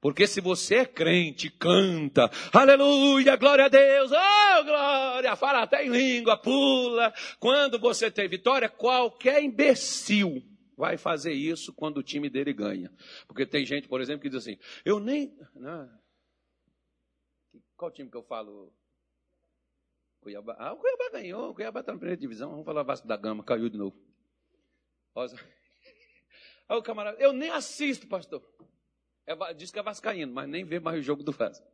[0.00, 5.90] Porque se você é crente, canta, aleluia, glória a Deus, oh glória, fala até em
[5.90, 7.12] língua, pula.
[7.38, 10.42] Quando você tem vitória, qualquer imbecil
[10.76, 12.92] vai fazer isso quando o time dele ganha.
[13.26, 15.36] Porque tem gente, por exemplo, que diz assim: eu nem.
[15.54, 15.98] Né?
[17.76, 18.72] Qual time que eu falo?
[20.20, 20.56] Cuiabá.
[20.58, 22.50] Ah, o Cuiabá ganhou, o Cuiabá está na primeira divisão.
[22.50, 23.96] Vamos falar Vasco da Gama, caiu de novo.
[25.14, 28.42] Aí o camarada, eu nem assisto, pastor.
[29.26, 31.66] É, diz que é Vascaíno, mas nem vê mais o jogo do Vasco.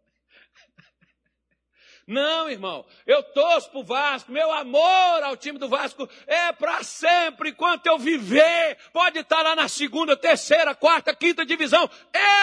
[2.06, 7.50] Não, irmão, eu torço pro Vasco, meu amor ao time do Vasco é para sempre,
[7.50, 8.76] enquanto eu viver.
[8.92, 11.88] Pode estar lá na segunda, terceira, quarta, quinta divisão.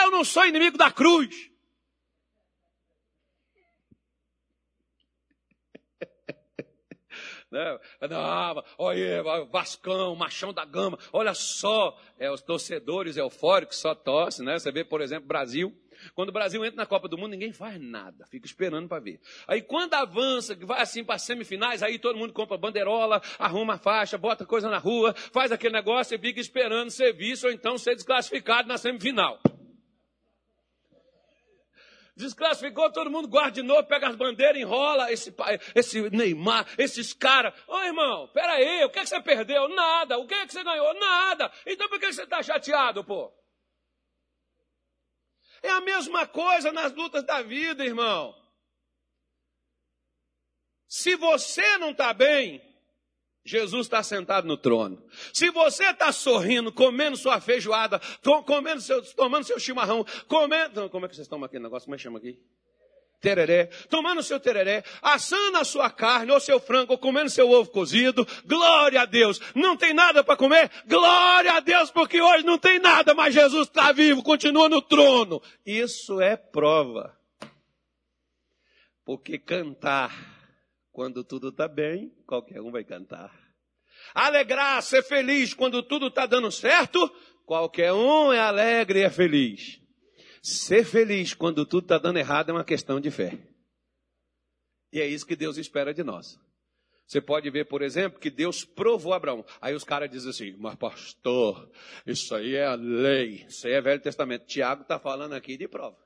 [0.04, 1.50] Eu não sou inimigo da cruz.
[7.50, 7.80] Não,
[8.78, 14.60] olha, Vascão, Machão da Gama, olha só, é, os torcedores eufóricos só torcem, né?
[14.60, 15.74] Você vê, por exemplo, Brasil,
[16.14, 19.20] quando o Brasil entra na Copa do Mundo, ninguém faz nada, fica esperando para ver.
[19.48, 24.18] Aí quando avança, vai assim para semifinais, aí todo mundo compra banderola, arruma a faixa,
[24.18, 27.96] bota coisa na rua, faz aquele negócio e fica esperando ser visto ou então ser
[27.96, 29.40] desclassificado na semifinal.
[32.18, 35.34] desclassificou, todo mundo guarda de novo, pega as bandeiras, enrola esse,
[35.76, 37.54] esse Neymar, esses caras.
[37.68, 39.70] Ô irmão, peraí, o que, é que você perdeu?
[39.70, 40.18] Nada.
[40.18, 40.94] O que, é que você ganhou?
[40.96, 41.52] Nada.
[41.66, 43.32] Então por que você está chateado, pô?
[45.62, 48.36] É a mesma coisa nas lutas da vida, irmão.
[50.88, 52.62] Se você não está bem,
[53.44, 55.02] Jesus está sentado no trono.
[55.34, 58.00] Se você está sorrindo, comendo sua feijoada,
[58.46, 60.90] comendo seu, tomando seu chimarrão, comendo.
[60.90, 61.86] Como é que vocês tomam aquele negócio?
[61.86, 62.38] Como é que chama aqui?
[63.20, 67.72] Tereré, tomando seu tereré, assando a sua carne ou seu frango, ou comendo seu ovo
[67.72, 69.40] cozido, glória a Deus.
[69.56, 70.70] Não tem nada para comer?
[70.86, 75.42] Glória a Deus, porque hoje não tem nada, mas Jesus está vivo, continua no trono.
[75.66, 77.18] Isso é prova.
[79.04, 80.38] Porque cantar
[80.92, 83.32] quando tudo está bem, qualquer um vai cantar.
[84.14, 87.10] Alegrar, ser feliz quando tudo está dando certo,
[87.46, 89.80] qualquer um é alegre e é feliz.
[90.42, 93.38] Ser feliz quando tudo está dando errado é uma questão de fé.
[94.92, 96.40] E é isso que Deus espera de nós.
[97.08, 99.46] Você pode ver, por exemplo, que Deus provou Abraão.
[99.62, 101.72] Aí os caras dizem assim, mas pastor,
[102.06, 104.46] isso aí é a lei, isso aí é Velho Testamento.
[104.46, 105.98] Tiago está falando aqui de prova.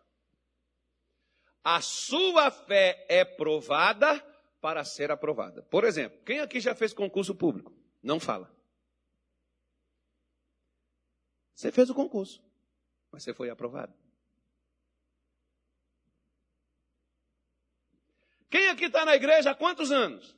[1.63, 4.19] A sua fé é provada
[4.61, 5.63] para ser aprovada.
[5.63, 7.73] Por exemplo, quem aqui já fez concurso público?
[8.01, 8.51] Não fala.
[11.55, 12.43] Você fez o concurso,
[13.11, 14.00] mas você foi aprovado.
[18.51, 20.37] Quem aqui está na igreja há quantos anos?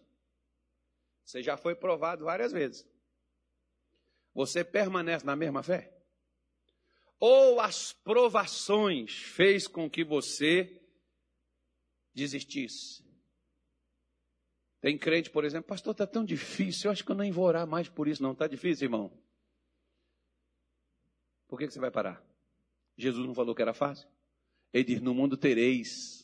[1.25, 2.87] Você já foi provado várias vezes.
[4.35, 5.91] Você permanece na mesma fé?
[7.19, 10.79] Ou as provações fez com que você
[12.13, 13.03] desistisse?
[14.79, 17.65] Tem crente, por exemplo, pastor, está tão difícil, eu acho que eu nem vou orar
[17.65, 18.33] mais por isso, não.
[18.33, 19.11] Está difícil, irmão?
[21.47, 22.23] Por que, que você vai parar?
[22.95, 24.07] Jesus não falou que era fácil?
[24.71, 26.22] Ele diz: No mundo tereis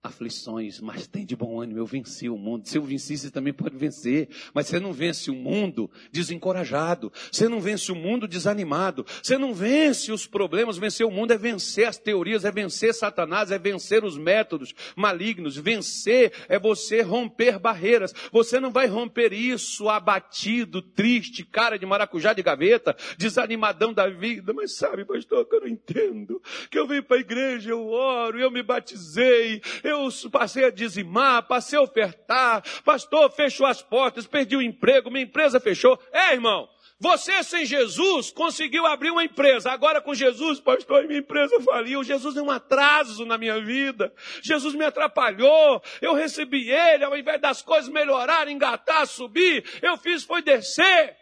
[0.00, 2.68] aflições, mas tem de bom ânimo, eu venci o mundo.
[2.68, 4.28] Se eu venci, você também pode vencer.
[4.54, 7.12] Mas você não vence o mundo desencorajado.
[7.32, 9.04] Você não vence o mundo desanimado.
[9.22, 10.78] Você não vence os problemas.
[10.78, 15.56] Vencer o mundo é vencer as teorias, é vencer Satanás, é vencer os métodos malignos.
[15.56, 18.14] Vencer é você romper barreiras.
[18.30, 24.52] Você não vai romper isso abatido, triste, cara de maracujá de gaveta, desanimadão da vida.
[24.52, 26.40] Mas sabe, pastor, que eu não entendo.
[26.70, 31.46] Que eu venho para a igreja, eu oro, eu me batizei, eu passei a dizimar,
[31.46, 35.98] passei a ofertar, pastor fechou as portas, perdi o emprego, minha empresa fechou.
[36.12, 36.68] É, irmão,
[37.00, 39.70] você sem Jesus conseguiu abrir uma empresa.
[39.70, 42.02] Agora com Jesus, pastor, minha empresa faliu.
[42.02, 44.12] Jesus é um atraso na minha vida.
[44.42, 45.80] Jesus me atrapalhou.
[46.02, 51.16] Eu recebi ele, ao invés das coisas melhorarem, engatar, subir, eu fiz foi descer.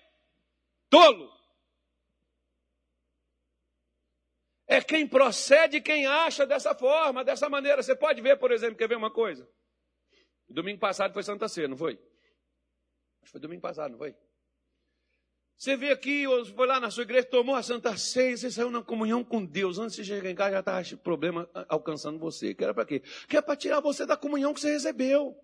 [0.89, 1.36] Tolo.
[4.67, 7.83] É quem procede, quem acha dessa forma, dessa maneira.
[7.83, 9.49] Você pode ver, por exemplo, quer ver uma coisa?
[10.49, 11.95] Domingo passado foi Santa Ceia, não foi?
[11.95, 14.17] Acho que foi domingo passado, não foi?
[15.57, 16.25] Você vê aqui,
[16.55, 19.79] foi lá na sua igreja, tomou a Santa Ceia, você saiu na comunhão com Deus.
[19.79, 22.55] Antes de chegar em casa, já estava problema alcançando você.
[22.55, 23.01] Que era para quê?
[23.29, 25.35] Que é para tirar você da comunhão que você recebeu.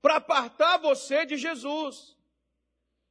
[0.00, 2.16] Para apartar você de Jesus.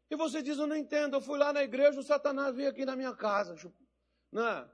[0.09, 2.83] E você diz, eu não entendo, eu fui lá na igreja, o Satanás veio aqui
[2.83, 3.55] na minha casa.
[4.31, 4.69] Não.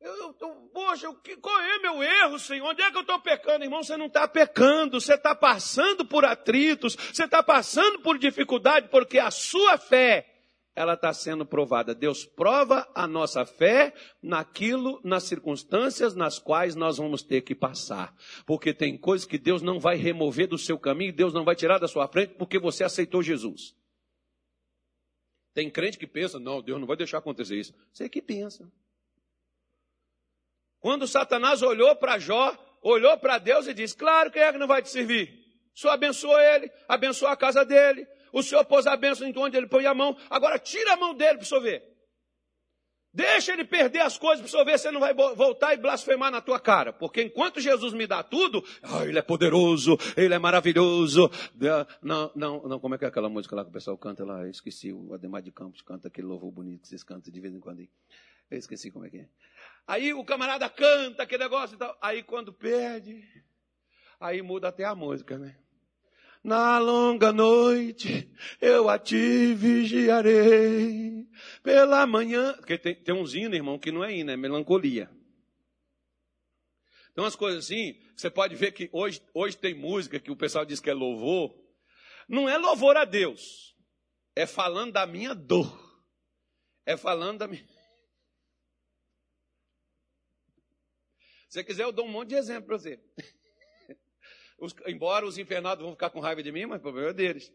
[0.00, 0.34] Eu, eu,
[0.72, 2.66] poxa, qual é meu erro, Senhor?
[2.66, 3.82] Onde é que eu estou pecando, irmão?
[3.82, 9.18] Você não está pecando, você está passando por atritos, você está passando por dificuldade, porque
[9.18, 10.26] a sua fé,
[10.74, 11.94] ela está sendo provada.
[11.94, 18.14] Deus prova a nossa fé naquilo, nas circunstâncias nas quais nós vamos ter que passar.
[18.46, 21.76] Porque tem coisas que Deus não vai remover do seu caminho, Deus não vai tirar
[21.76, 23.74] da sua frente, porque você aceitou Jesus.
[25.52, 27.74] Tem crente que pensa, não, Deus não vai deixar acontecer isso.
[27.92, 28.70] Você que pensa.
[30.78, 34.66] Quando Satanás olhou para Jó, olhou para Deus e disse: Claro, quem é que não
[34.66, 35.38] vai te servir?
[35.74, 39.56] O Senhor abençoou ele, abençoou a casa dele, o Senhor pôs a bênção em onde
[39.56, 41.89] ele põe a mão, agora tira a mão dele para o Senhor ver.
[43.12, 45.76] Deixa ele perder as coisas para o Senhor ver se ele não vai voltar e
[45.76, 46.92] blasfemar na tua cara.
[46.92, 51.28] Porque enquanto Jesus me dá tudo, ah, ele é poderoso, ele é maravilhoso.
[52.00, 54.42] Não, não, não, como é que é aquela música lá que o pessoal canta lá?
[54.42, 57.52] Eu esqueci, o Ademar de Campos canta aquele louvor bonito que vocês cantam de vez
[57.52, 57.80] em quando.
[57.80, 59.28] Eu esqueci como é que é.
[59.86, 61.96] Aí o camarada canta aquele negócio e tal.
[62.00, 63.24] Aí quando perde,
[64.20, 65.56] aí muda até a música, né?
[66.42, 71.28] Na longa noite eu a te vigiarei.
[71.62, 72.54] Pela manhã.
[72.54, 75.10] Porque tem, tem uns hinos, irmão, que não é hino, é melancolia.
[77.14, 80.64] Tem umas coisas assim, você pode ver que hoje, hoje tem música que o pessoal
[80.64, 81.54] diz que é louvor.
[82.28, 83.76] Não é louvor a Deus.
[84.34, 85.90] É falando da minha dor.
[86.86, 87.66] É falando da minha.
[91.48, 93.02] Se você quiser, eu dou um monte de exemplo para você.
[94.60, 97.52] Os, embora os infernados vão ficar com raiva de mim, mas o problema é deles.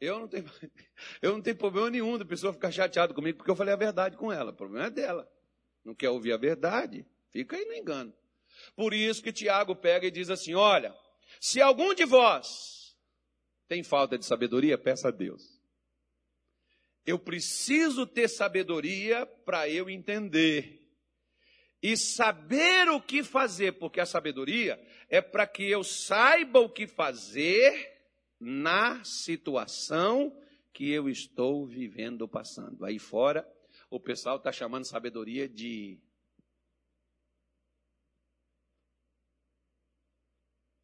[0.00, 0.44] Eu não tenho,
[1.22, 4.16] eu não tenho problema nenhum da pessoa ficar chateada comigo porque eu falei a verdade
[4.16, 4.50] com ela.
[4.50, 5.30] O problema é dela.
[5.84, 7.06] Não quer ouvir a verdade?
[7.30, 8.12] Fica aí no engano.
[8.74, 10.94] Por isso que Tiago pega e diz assim: Olha,
[11.40, 12.96] se algum de vós
[13.68, 15.60] tem falta de sabedoria, peça a Deus.
[17.06, 20.81] Eu preciso ter sabedoria para eu entender
[21.82, 26.86] e saber o que fazer, porque a sabedoria é para que eu saiba o que
[26.86, 27.90] fazer
[28.38, 30.40] na situação
[30.72, 32.84] que eu estou vivendo passando.
[32.84, 33.46] Aí fora,
[33.90, 36.00] o pessoal está chamando sabedoria de.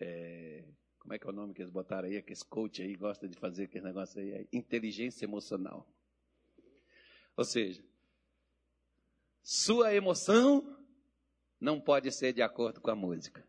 [0.01, 0.65] É,
[0.99, 2.17] como é que é o nome que eles botaram aí?
[2.17, 4.33] Aqueles coach aí gosta de fazer aquele negócio aí.
[4.33, 5.89] É inteligência emocional.
[7.37, 7.83] Ou seja,
[9.43, 10.78] sua emoção
[11.61, 13.47] não pode ser de acordo com a música.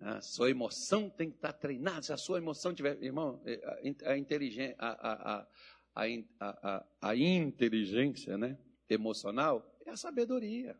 [0.00, 2.02] A sua emoção tem que estar treinada.
[2.02, 3.02] Se a sua emoção tiver.
[3.02, 3.42] Irmão,
[4.04, 5.46] a, a inteligência, a, a,
[6.40, 8.56] a, a, inteligência né,
[8.88, 10.78] emocional é a sabedoria.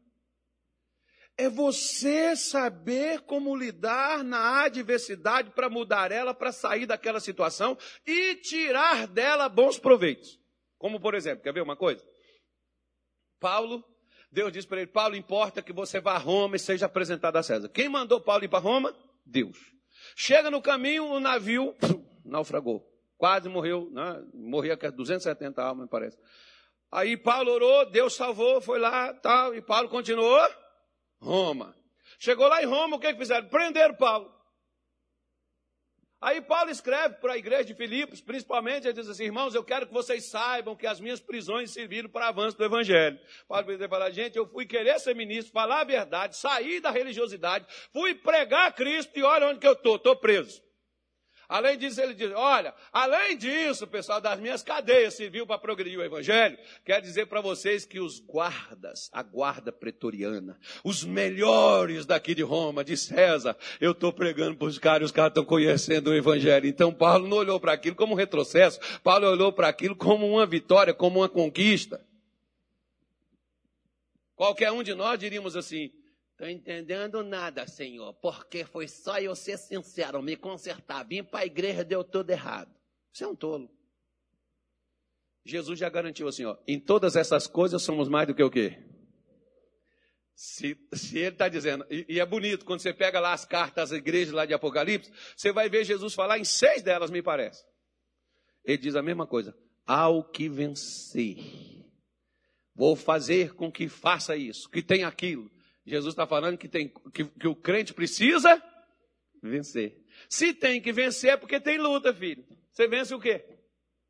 [1.37, 7.76] É você saber como lidar na adversidade para mudar ela, para sair daquela situação
[8.07, 10.40] e tirar dela bons proveitos.
[10.78, 12.04] Como, por exemplo, quer ver uma coisa?
[13.40, 13.85] Paulo
[14.30, 17.42] Deus disse para ele: Paulo, importa que você vá a Roma e seja apresentado a
[17.42, 17.68] César.
[17.68, 18.94] Quem mandou Paulo ir para Roma?
[19.24, 19.58] Deus.
[20.16, 21.74] Chega no caminho, o navio
[22.24, 22.86] naufragou.
[23.16, 24.22] Quase morreu, né?
[24.32, 26.16] morria com 270 almas, me parece.
[26.90, 30.48] Aí Paulo orou, Deus salvou, foi lá, tal, e Paulo continuou.
[31.20, 31.76] Roma.
[32.18, 33.48] Chegou lá em Roma, o que, que fizeram?
[33.48, 34.32] Prenderam Paulo.
[36.20, 39.87] Aí Paulo escreve para a igreja de Filipos, principalmente, ele diz assim, irmãos, eu quero
[39.87, 43.18] que vocês saibam que as minhas prisões serviram para avanço do evangelho.
[43.46, 47.66] Paulo vai falar, gente, eu fui querer ser ministro, falar a verdade, sair da religiosidade,
[47.92, 50.61] fui pregar Cristo e olha onde que eu estou, estou preso.
[51.48, 56.02] Além disso, ele diz: olha, além disso, pessoal, das minhas cadeias serviu para progredir o
[56.02, 56.58] evangelho.
[56.84, 62.84] Quer dizer para vocês que os guardas, a guarda pretoriana, os melhores daqui de Roma,
[62.84, 66.66] de César, eu estou pregando para os caras, os caras estão conhecendo o evangelho.
[66.66, 70.44] Então, Paulo não olhou para aquilo como um retrocesso, Paulo olhou para aquilo como uma
[70.44, 72.04] vitória, como uma conquista.
[74.37, 75.90] Qualquer um de nós diríamos assim:
[76.38, 81.05] Estou entendendo nada, Senhor, porque foi só eu ser sincero, me consertar.
[81.05, 82.72] Vim para a igreja, deu tudo errado.
[83.12, 83.68] Você é um tolo.
[85.44, 88.79] Jesus já garantiu assim, ó, em todas essas coisas somos mais do que o quê?
[90.33, 93.90] Se, se ele está dizendo, e, e, é bonito, quando você pega lá as cartas
[93.90, 97.64] às igrejas lá de Apocalipse, você vai ver Jesus falar em seis delas, me parece.
[98.64, 101.38] Ele diz a mesma coisa, ao que vencer,
[102.77, 105.51] vou fazer com que faça isso, que tenha aquilo,
[105.88, 108.62] Jesus está falando que, tem, que, que o crente precisa
[109.42, 109.96] vencer.
[110.29, 112.44] Se tem que vencer é porque tem luta, filho.
[112.70, 113.44] Você vence o quê?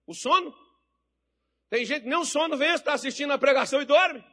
[0.06, 0.54] O sono?
[1.70, 4.24] Tem gente que nem o sono vence, está assistindo a pregação e dorme.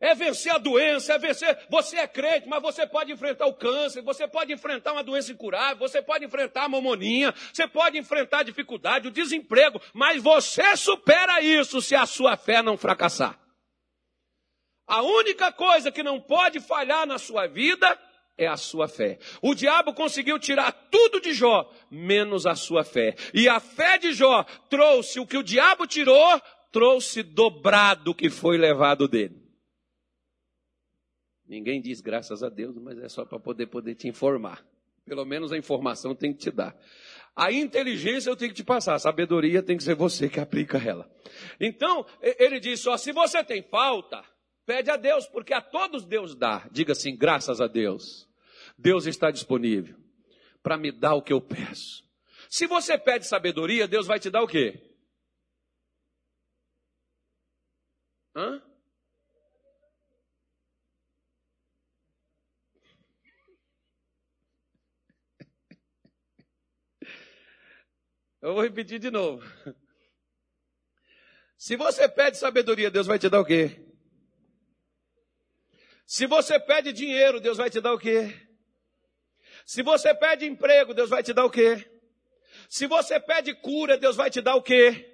[0.00, 1.58] É vencer a doença, é vencer.
[1.68, 5.76] Você é crente, mas você pode enfrentar o câncer, você pode enfrentar uma doença incurável,
[5.76, 11.42] você pode enfrentar a mamoninha, você pode enfrentar a dificuldade, o desemprego, mas você supera
[11.42, 13.38] isso se a sua fé não fracassar.
[14.86, 17.96] A única coisa que não pode falhar na sua vida
[18.36, 19.18] é a sua fé.
[19.42, 23.14] O diabo conseguiu tirar tudo de Jó, menos a sua fé.
[23.34, 26.40] E a fé de Jó trouxe o que o diabo tirou,
[26.72, 29.39] trouxe dobrado o que foi levado dele.
[31.50, 34.64] Ninguém diz graças a Deus, mas é só para poder, poder te informar.
[35.04, 36.78] Pelo menos a informação tem que te dar.
[37.34, 40.78] A inteligência eu tenho que te passar, a sabedoria tem que ser você que aplica
[40.78, 41.10] ela.
[41.58, 44.22] Então, ele diz só, se você tem falta,
[44.64, 46.68] pede a Deus, porque a todos Deus dá.
[46.70, 48.28] Diga assim, graças a Deus.
[48.78, 49.98] Deus está disponível
[50.62, 52.08] para me dar o que eu peço.
[52.48, 54.80] Se você pede sabedoria, Deus vai te dar o quê?
[58.36, 58.69] Hã?
[68.40, 69.44] Eu vou repetir de novo.
[71.58, 73.86] Se você pede sabedoria, Deus vai te dar o quê?
[76.06, 78.34] Se você pede dinheiro, Deus vai te dar o quê?
[79.66, 81.86] Se você pede emprego, Deus vai te dar o quê?
[82.68, 85.09] Se você pede cura, Deus vai te dar o quê?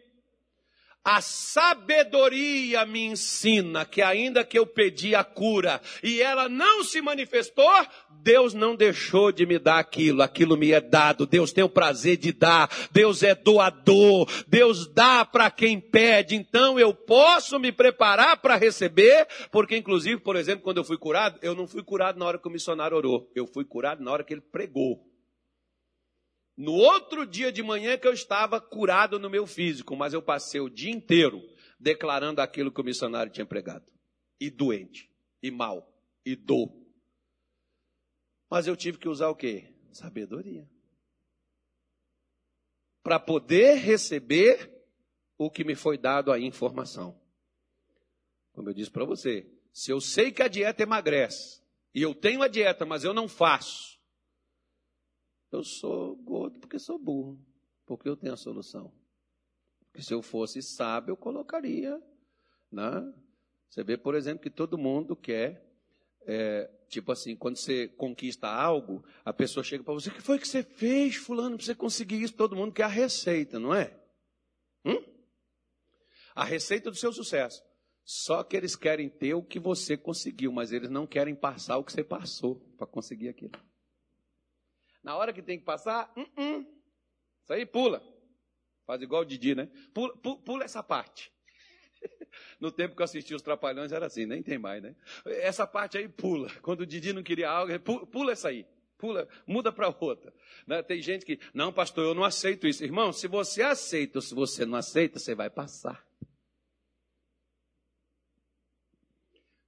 [1.07, 7.01] A sabedoria me ensina que ainda que eu pedi a cura e ela não se
[7.01, 7.71] manifestou,
[8.11, 11.25] Deus não deixou de me dar aquilo, aquilo me é dado.
[11.25, 12.69] Deus tem o prazer de dar.
[12.91, 14.29] Deus é doador.
[14.49, 16.35] Deus dá para quem pede.
[16.35, 21.39] Então eu posso me preparar para receber, porque inclusive, por exemplo, quando eu fui curado,
[21.41, 23.31] eu não fui curado na hora que o missionário orou.
[23.33, 25.16] Eu fui curado na hora que ele pregou.
[26.57, 30.61] No outro dia de manhã que eu estava curado no meu físico, mas eu passei
[30.61, 31.43] o dia inteiro
[31.79, 33.93] declarando aquilo que o missionário tinha pregado.
[34.41, 35.11] E doente,
[35.43, 35.93] e mal,
[36.25, 36.73] e dor.
[38.49, 39.73] Mas eu tive que usar o quê?
[39.93, 40.69] Sabedoria.
[43.03, 44.73] Para poder receber
[45.37, 47.21] o que me foi dado a informação.
[48.53, 51.63] Como eu disse para você, se eu sei que a dieta emagrece,
[51.95, 53.96] e eu tenho a dieta, mas eu não faço,
[55.53, 57.39] eu sou gordo porque sou burro,
[57.85, 58.93] porque eu tenho a solução.
[59.81, 62.01] Porque se eu fosse sábio, eu colocaria.
[62.71, 63.15] Né?
[63.69, 65.65] Você vê, por exemplo, que todo mundo quer,
[66.27, 70.39] é, tipo assim, quando você conquista algo, a pessoa chega para você, o que foi
[70.39, 72.35] que você fez, fulano, para você conseguir isso?
[72.35, 73.99] Todo mundo quer a receita, não é?
[74.85, 75.03] Hum?
[76.35, 77.63] A receita do seu sucesso.
[78.05, 81.85] Só que eles querem ter o que você conseguiu, mas eles não querem passar o
[81.85, 83.53] que você passou para conseguir aquilo.
[85.07, 86.67] Na hora que tem que passar, uh -uh.
[87.41, 88.03] isso aí pula.
[88.85, 89.71] Faz igual o Didi, né?
[89.95, 91.33] Pula, pula, pula essa parte.
[92.61, 94.95] No tempo que eu assisti os Trapalhões era assim, nem tem mais, né?
[95.25, 96.51] Essa parte aí pula.
[96.61, 98.67] Quando o Didi não queria algo, pula, pula essa aí.
[98.99, 100.35] Pula, muda para outra.
[100.67, 100.83] Né?
[100.83, 102.85] Tem gente que, não, pastor, eu não aceito isso.
[102.85, 106.05] Irmão, se você aceita ou se você não aceita, você vai passar.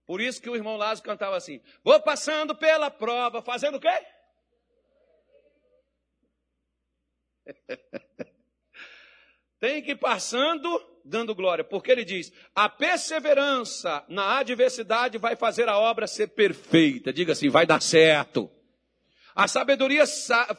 [0.04, 4.17] Por isso que o irmão Lázaro cantava assim: Vou passando pela prova, fazendo o quê?
[9.60, 10.68] Tem que ir passando
[11.08, 17.12] dando glória, porque ele diz: a perseverança na adversidade vai fazer a obra ser perfeita.
[17.12, 18.50] Diga assim, vai dar certo.
[19.34, 20.04] A sabedoria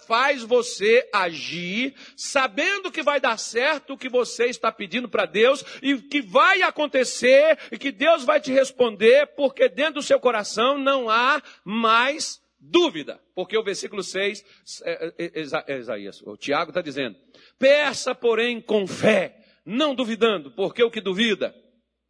[0.08, 5.66] faz você agir sabendo que vai dar certo o que você está pedindo para Deus
[5.82, 10.78] e que vai acontecer e que Deus vai te responder, porque dentro do seu coração
[10.78, 14.44] não há mais dúvida, porque o versículo 6,
[14.84, 17.18] é, é, é, é Isaías, o Tiago está dizendo:
[17.58, 21.56] peça, porém, com fé, não duvidando, porque o que duvida,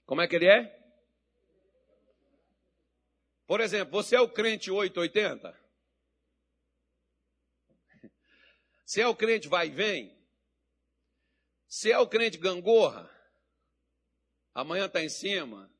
[0.05, 0.77] como é que ele é?
[3.45, 5.59] Por exemplo, você é o crente 880?
[8.85, 10.17] Se é o crente vai e vem?
[11.67, 13.09] Se é o crente gangorra?
[14.53, 15.71] Amanhã está em cima,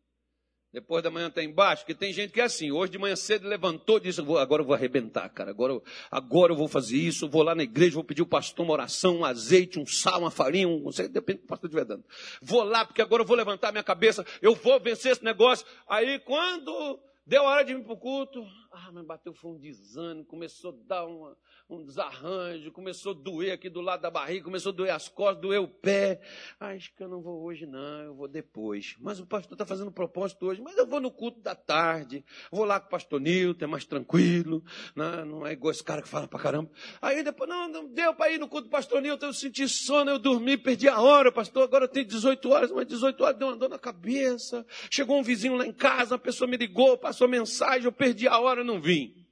[0.72, 2.72] depois da manhã está embaixo, porque tem gente que é assim.
[2.72, 5.50] Hoje de manhã cedo levantou e disse: agora eu vou arrebentar, cara.
[5.50, 7.28] Agora, agora eu vou fazer isso.
[7.28, 10.32] Vou lá na igreja, vou pedir o pastor uma oração, um azeite, um sal, uma
[10.32, 12.04] farinha, um, não sei, depende do que o pastor estiver dando.
[12.42, 15.66] Vou lá, porque agora eu vou levantar minha cabeça, eu vou vencer esse negócio.
[15.88, 19.58] Aí quando deu a hora de vir para o culto, ah, mas bateu foi um
[19.58, 21.38] desânimo, começou a dar uma
[21.70, 25.42] um desarranjo, começou a doer aqui do lado da barriga, começou a doer as costas,
[25.42, 26.20] doer o pé.
[26.60, 28.96] Ah, acho que eu não vou hoje, não, eu vou depois.
[29.00, 32.66] Mas o pastor está fazendo propósito hoje, mas eu vou no culto da tarde, vou
[32.66, 34.64] lá com o pastor Nilton, é mais tranquilo,
[34.96, 35.24] né?
[35.26, 36.72] não é igual esse cara que fala pra caramba.
[37.00, 40.10] Aí depois, não, não deu para ir no culto do pastor Nilton, eu senti sono,
[40.10, 43.48] eu dormi, perdi a hora, pastor, agora eu tenho 18 horas, mas 18 horas deu
[43.48, 44.66] uma dor na cabeça.
[44.90, 48.40] Chegou um vizinho lá em casa, a pessoa me ligou, passou mensagem, eu perdi a
[48.40, 49.28] hora, não vim.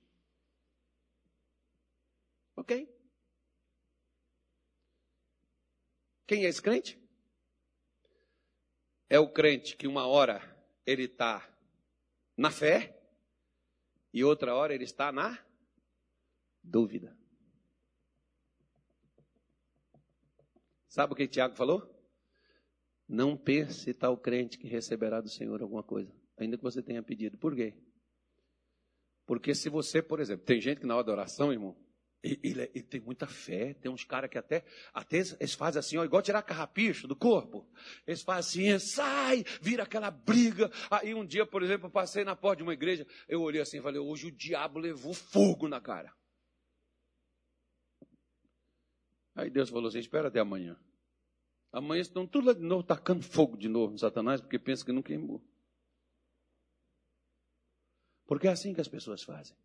[2.55, 2.87] Ok?
[6.25, 6.99] Quem é esse crente?
[9.09, 10.41] É o crente que uma hora
[10.85, 11.47] ele está
[12.35, 13.01] na fé
[14.13, 15.37] e outra hora ele está na
[16.61, 17.17] dúvida.
[20.87, 21.95] Sabe o que Tiago falou?
[23.07, 27.37] Não pense tal crente que receberá do Senhor alguma coisa, ainda que você tenha pedido.
[27.37, 27.73] Por quê?
[29.27, 31.77] Porque se você, por exemplo, tem gente que na hora da oração, irmão,
[32.23, 32.39] ele,
[32.73, 33.73] ele, tem muita fé.
[33.73, 34.63] Tem uns caras que até,
[34.93, 37.69] até eles fazem assim, ó, igual tirar carrapicho do corpo.
[38.07, 40.71] Eles fazem assim, sai, vira aquela briga.
[40.89, 43.79] Aí um dia, por exemplo, eu passei na porta de uma igreja, eu olhei assim
[43.79, 46.11] e falei, hoje o diabo levou fogo na cara.
[49.35, 50.79] Aí Deus falou assim, espera até amanhã.
[51.71, 54.93] Amanhã estão tudo lá de novo, tacando fogo de novo no Satanás, porque pensa que
[54.93, 55.43] não queimou.
[58.27, 59.55] Porque é assim que as pessoas fazem.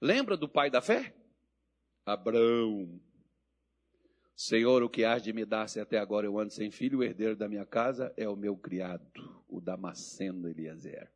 [0.00, 1.14] Lembra do pai da fé?
[2.04, 3.00] Abraão.
[4.34, 7.04] Senhor, o que hás de me dar se até agora eu ando sem filho, o
[7.04, 11.12] herdeiro da minha casa é o meu criado, o Damasceno Eliezer.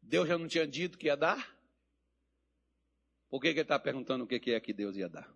[0.00, 1.56] Deus já não tinha dito que ia dar?
[3.28, 5.32] Por que, que ele está perguntando o que é que Deus ia dar?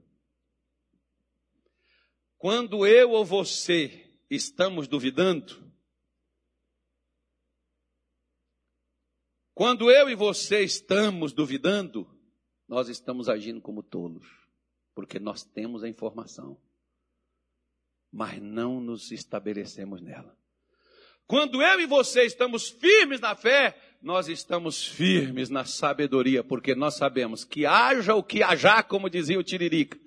[2.38, 5.64] Quando eu ou você estamos duvidando,
[9.55, 12.07] Quando eu e você estamos duvidando,
[12.68, 14.26] nós estamos agindo como tolos,
[14.94, 16.61] porque nós temos a informação,
[18.12, 20.36] mas não nos estabelecemos nela.
[21.26, 26.96] Quando eu e você estamos firmes na fé, nós estamos firmes na sabedoria, porque nós
[26.96, 29.98] sabemos que haja o que haja, como dizia o Tiririca,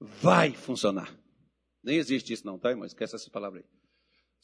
[0.00, 1.16] vai funcionar.
[1.82, 2.84] Nem existe isso não, tá, irmão?
[2.84, 3.75] Esquece essa palavra aí.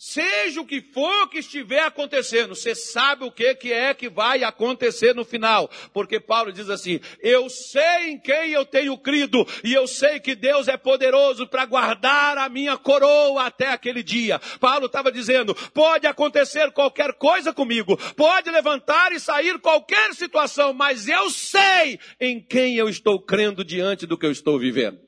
[0.04, 4.42] Seja o que for que estiver acontecendo, você sabe o que, que é que vai
[4.42, 5.70] acontecer no final.
[5.92, 10.34] Porque Paulo diz assim: Eu sei em quem eu tenho crido, e eu sei que
[10.34, 14.40] Deus é poderoso para guardar a minha coroa até aquele dia.
[14.58, 21.06] Paulo estava dizendo: pode acontecer qualquer coisa comigo, pode levantar e sair qualquer situação, mas
[21.06, 24.98] eu sei em quem eu estou crendo diante do que eu estou vivendo.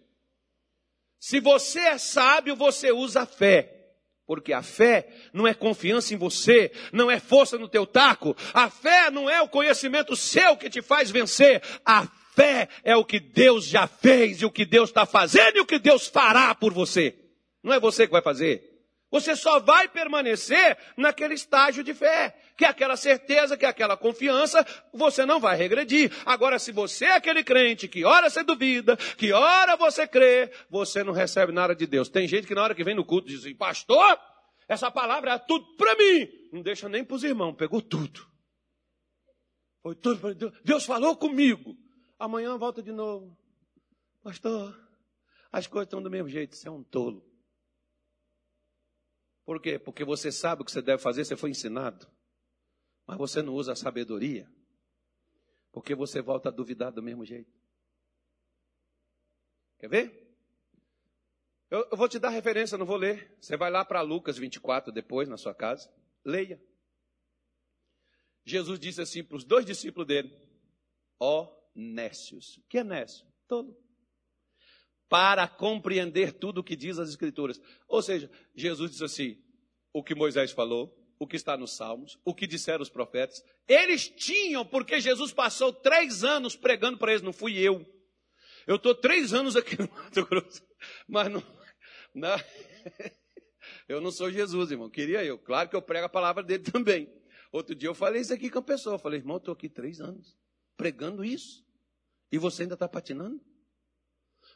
[1.18, 3.83] Se você é sábio, você usa a fé.
[4.26, 8.36] Porque a fé não é confiança em você, não é força no teu taco.
[8.52, 11.62] A fé não é o conhecimento seu que te faz vencer.
[11.84, 15.60] A fé é o que Deus já fez e o que Deus está fazendo e
[15.60, 17.14] o que Deus fará por você.
[17.62, 18.73] Não é você que vai fazer.
[19.14, 23.96] Você só vai permanecer naquele estágio de fé, que é aquela certeza, que é aquela
[23.96, 26.10] confiança, você não vai regredir.
[26.26, 31.04] Agora, se você é aquele crente que ora você duvida, que ora você crê, você
[31.04, 32.08] não recebe nada de Deus.
[32.08, 34.18] Tem gente que na hora que vem no culto diz assim, pastor,
[34.66, 36.28] essa palavra é tudo para mim.
[36.52, 38.20] Não deixa nem para os irmãos, pegou tudo.
[39.80, 40.52] Foi tudo para Deus.
[40.64, 41.76] Deus falou comigo.
[42.18, 43.38] Amanhã volta de novo.
[44.24, 44.76] Pastor,
[45.52, 47.33] as coisas estão do mesmo jeito, você é um tolo.
[49.44, 49.78] Por quê?
[49.78, 52.08] Porque você sabe o que você deve fazer, você foi ensinado.
[53.06, 54.50] Mas você não usa a sabedoria.
[55.70, 57.52] Porque você volta a duvidar do mesmo jeito.
[59.78, 60.36] Quer ver?
[61.70, 63.36] Eu, eu vou te dar referência, não vou ler.
[63.40, 65.92] Você vai lá para Lucas 24 depois, na sua casa.
[66.24, 66.62] Leia.
[68.44, 70.34] Jesus disse assim para os dois discípulos dele:
[71.18, 72.60] Ó Nécios.
[72.68, 73.26] Que é Nécio?
[73.46, 73.83] Todo
[75.08, 77.60] para compreender tudo o que diz as Escrituras.
[77.88, 79.38] Ou seja, Jesus diz assim:
[79.92, 83.44] o que Moisés falou, o que está nos Salmos, o que disseram os profetas.
[83.66, 87.84] Eles tinham, porque Jesus passou três anos pregando para eles, não fui eu.
[88.66, 90.62] Eu estou três anos aqui no Mato Grosso,
[91.06, 91.42] mas não,
[92.14, 92.36] não,
[93.88, 94.90] eu não sou Jesus, irmão.
[94.90, 95.38] Queria eu.
[95.38, 97.12] Claro que eu prego a palavra dele também.
[97.52, 98.96] Outro dia eu falei isso aqui com a pessoa.
[98.96, 100.36] Eu falei, irmão, estou aqui três anos
[100.76, 101.64] pregando isso.
[102.32, 103.40] E você ainda está patinando?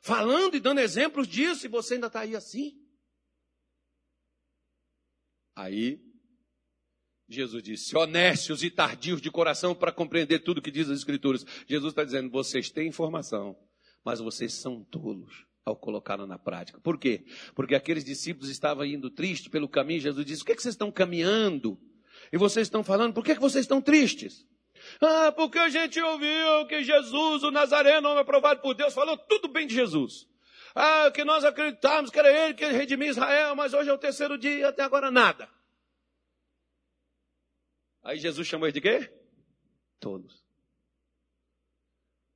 [0.01, 2.73] Falando e dando exemplos disso, e você ainda está aí assim.
[5.57, 6.01] Aí,
[7.29, 11.45] Jesus disse: honestos e tardios de coração para compreender tudo que diz as Escrituras.
[11.67, 13.59] Jesus está dizendo: vocês têm informação,
[14.05, 16.81] mas vocês são tolos ao colocá-la na prática.
[16.81, 17.27] Por quê?
[17.55, 20.01] Porque aqueles discípulos estavam indo tristes pelo caminho.
[20.01, 21.79] Jesus disse: o que, é que vocês estão caminhando?
[22.33, 24.47] E vocês estão falando, por que, é que vocês estão tristes?
[25.01, 29.49] Ah, porque a gente ouviu que Jesus, o Nazareno, homem aprovado por Deus, falou tudo
[29.49, 30.29] bem de Jesus.
[30.75, 34.39] Ah, que nós acreditávamos que era ele que redimia Israel, mas hoje é o terceiro
[34.39, 35.49] dia e até agora nada.
[38.03, 39.13] Aí Jesus chamou eles de quê?
[40.01, 40.43] Todos.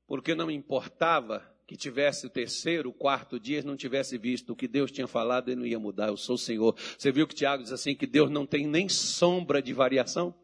[0.06, 4.68] Porque não importava que tivesse o terceiro, o quarto dia, não tivesse visto o que
[4.68, 6.08] Deus tinha falado, ele não ia mudar.
[6.08, 6.76] Eu sou o Senhor.
[6.98, 10.34] Você viu que Tiago diz assim: que Deus não tem nem sombra de variação?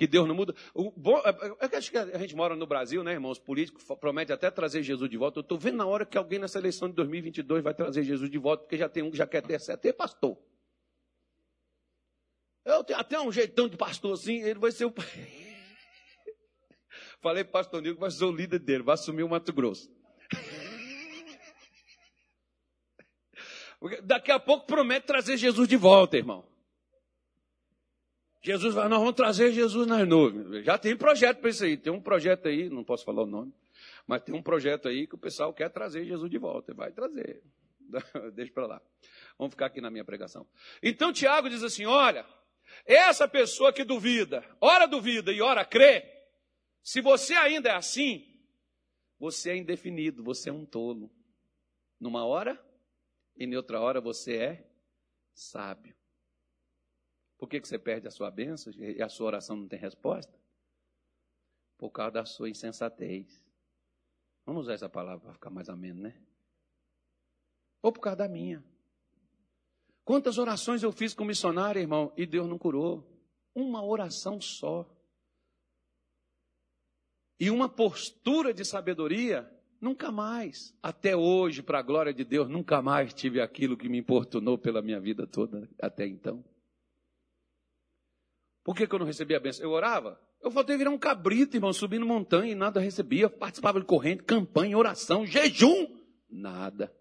[0.00, 0.54] Que Deus não muda.
[0.96, 3.38] Bom, é, é, eu acho que a gente mora no Brasil, né, irmãos?
[3.38, 5.40] Políticos prometem até trazer Jesus de volta.
[5.40, 8.38] Eu estou vendo na hora que alguém nessa eleição de 2022 vai trazer Jesus de
[8.38, 10.38] volta, porque já tem um que já quer ter até pastor.
[12.64, 14.94] Eu tenho até um jeitão de pastor assim, ele vai ser o.
[17.20, 19.94] Falei para o pastor que vai ser o líder dele, vai assumir o Mato Grosso.
[24.02, 26.49] Daqui a pouco promete trazer Jesus de volta, irmão.
[28.42, 30.64] Jesus vai, nós vamos trazer Jesus nas nuvens.
[30.64, 31.76] Já tem projeto para isso aí.
[31.76, 33.52] Tem um projeto aí, não posso falar o nome,
[34.06, 36.72] mas tem um projeto aí que o pessoal quer trazer Jesus de volta.
[36.72, 37.42] Vai trazer.
[38.32, 38.82] Deixa para lá.
[39.36, 40.46] Vamos ficar aqui na minha pregação.
[40.82, 42.26] Então Tiago diz assim: olha,
[42.86, 46.04] essa pessoa que duvida, ora duvida e ora crê,
[46.82, 48.26] se você ainda é assim,
[49.18, 51.10] você é indefinido, você é um tolo.
[52.00, 52.58] Numa hora
[53.36, 54.70] e em outra hora você é
[55.34, 55.99] sábio.
[57.40, 60.38] Por que, que você perde a sua bênção e a sua oração não tem resposta?
[61.78, 63.42] Por causa da sua insensatez.
[64.44, 66.20] Vamos usar essa palavra para ficar mais ameno, né?
[67.80, 68.62] Ou por causa da minha.
[70.04, 73.10] Quantas orações eu fiz com missionário, irmão, e Deus não curou?
[73.54, 74.86] Uma oração só.
[77.38, 80.76] E uma postura de sabedoria, nunca mais.
[80.82, 84.82] Até hoje, para a glória de Deus, nunca mais tive aquilo que me importunou pela
[84.82, 86.44] minha vida toda até então.
[88.62, 89.64] Por que, que eu não recebia a benção?
[89.64, 90.20] Eu orava?
[90.40, 93.28] Eu faltei virar um cabrito, irmão, subindo montanha e nada recebia.
[93.28, 95.98] Participava de corrente, campanha, oração, jejum.
[96.28, 96.94] Nada.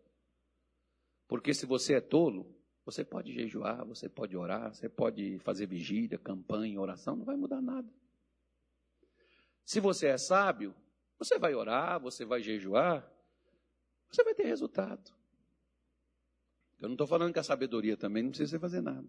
[1.28, 2.53] Porque se você é tolo,
[2.86, 7.62] você pode jejuar, você pode orar, você pode fazer vigília, campanha, oração, não vai mudar
[7.62, 7.88] nada.
[9.64, 10.74] Se você é sábio,
[11.18, 13.07] você vai orar, você vai jejuar,
[14.10, 15.12] você vai ter resultado.
[16.80, 19.07] Eu não estou falando que a sabedoria também não precisa fazer nada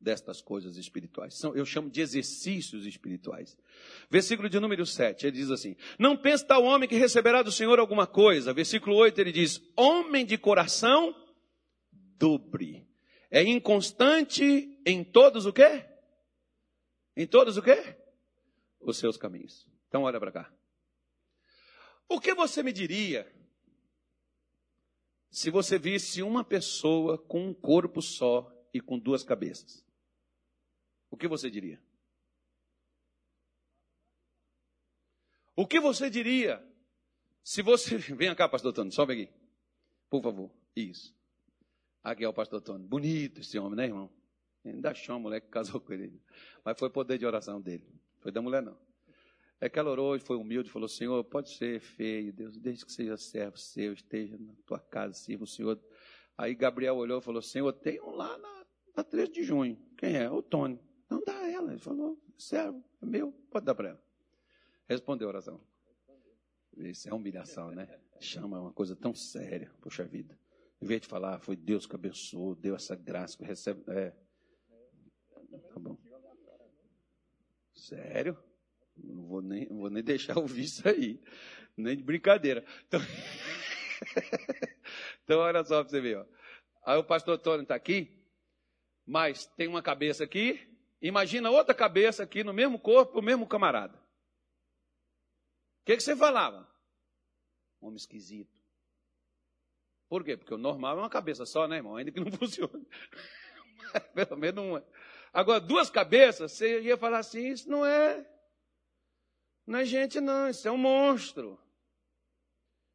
[0.00, 1.34] destas coisas espirituais.
[1.34, 3.56] São, eu chamo de exercícios espirituais.
[4.10, 7.78] Versículo de número 7, ele diz assim: Não pense tal homem que receberá do Senhor
[7.78, 8.52] alguma coisa.
[8.52, 11.14] Versículo 8, ele diz: Homem de coração
[12.18, 12.86] dobre.
[13.30, 15.84] É inconstante em todos o quê?
[17.16, 17.96] Em todos o quê?
[18.80, 19.66] Os seus caminhos.
[19.88, 20.52] Então olha para cá.
[22.08, 23.32] O que você me diria
[25.30, 29.83] se você visse uma pessoa com um corpo só e com duas cabeças?
[31.10, 31.80] O que você diria?
[35.56, 36.62] O que você diria
[37.44, 37.96] se você.
[38.16, 39.32] Venha cá, pastor Tony, sobe aqui.
[40.08, 40.50] Por favor.
[40.74, 41.14] Isso.
[42.02, 42.86] Aqui é o pastor Tony.
[42.86, 44.10] Bonito esse homem, né, irmão?
[44.64, 46.20] Ainda achou a mulher que casou com ele.
[46.64, 47.86] Mas foi poder de oração dele.
[48.20, 48.78] Foi da mulher, não.
[49.60, 52.92] É que ela orou e foi humilde, falou: Senhor, pode ser feio, Deus, desde que
[52.92, 55.78] seja servo seu, esteja na tua casa, sirva o Senhor.
[56.36, 59.78] Aí Gabriel olhou e falou: Senhor, tem um lá na, na 13 de junho.
[59.96, 60.30] Quem é?
[60.30, 60.80] O Tony.
[61.08, 61.70] Não dá a ela.
[61.70, 64.04] Ele falou, servo, é meu, pode dar para ela.
[64.88, 65.60] Respondeu a oração.
[66.76, 67.88] Isso é humilhação, né?
[68.20, 70.38] Chama uma coisa tão séria, poxa vida.
[70.80, 73.82] Em vez de falar, foi Deus que abençoou, deu essa graça que recebe.
[73.88, 74.12] É.
[75.72, 75.96] Tá bom.
[77.72, 78.36] Sério?
[78.96, 81.20] Não vou nem, não vou nem deixar ouvir isso aí.
[81.76, 82.64] Nem de brincadeira.
[82.86, 83.00] Então,
[85.24, 86.18] então olha só para você ver.
[86.18, 86.26] Ó.
[86.84, 88.20] Aí o pastor Tony está aqui,
[89.06, 90.73] mas tem uma cabeça aqui
[91.04, 93.94] Imagina outra cabeça aqui no mesmo corpo, o mesmo camarada.
[93.94, 96.66] O que, que você falava?
[97.78, 98.58] Homem esquisito.
[100.08, 100.34] Por quê?
[100.34, 101.96] Porque o normal é uma cabeça só, né, irmão?
[101.96, 102.88] Ainda que não funcione.
[104.14, 104.86] Pelo menos uma.
[105.30, 108.26] Agora, duas cabeças, você ia falar assim: isso não é.
[109.66, 110.48] Não é gente, não.
[110.48, 111.60] Isso é um monstro.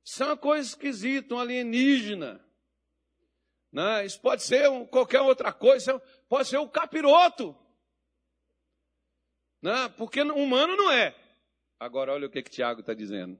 [0.03, 2.43] Isso é uma coisa esquisita, um alienígena.
[3.71, 4.03] Né?
[4.03, 5.99] Isso pode ser um, qualquer outra coisa.
[6.27, 7.68] Pode ser o um capiroto.
[9.61, 11.15] Não, porque humano não é.
[11.79, 13.39] Agora, olha o que, que Tiago está dizendo.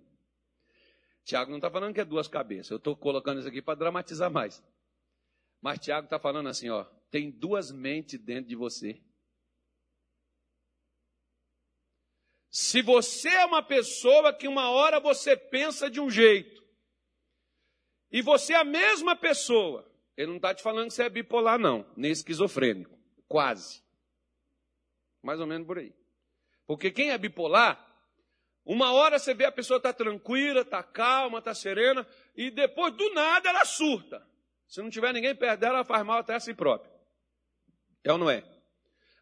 [1.23, 2.71] Tiago não está falando que é duas cabeças.
[2.71, 4.63] Eu estou colocando isso aqui para dramatizar mais.
[5.61, 6.85] Mas Tiago está falando assim, ó.
[7.11, 9.01] Tem duas mentes dentro de você.
[12.49, 16.63] Se você é uma pessoa que uma hora você pensa de um jeito,
[18.11, 21.59] e você é a mesma pessoa, ele não está te falando que você é bipolar,
[21.59, 22.97] não, nem esquizofrênico.
[23.27, 23.83] Quase.
[25.21, 25.93] Mais ou menos por aí.
[26.69, 27.83] Porque quem é bipolar,
[28.63, 32.05] uma hora você vê a pessoa está tranquila, está calma, está serena,
[32.35, 34.23] e depois do nada ela surta.
[34.67, 36.93] Se não tiver ninguém perto dela, ela faz mal até a si própria.
[38.03, 38.47] É ou não é?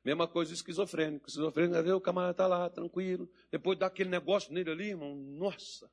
[0.03, 1.23] Mesma coisa do esquizofrênico.
[1.23, 3.31] O esquizofrênico, vê o camarada está lá, tranquilo.
[3.49, 5.89] Depois dá aquele negócio nele ali, irmão, nossa.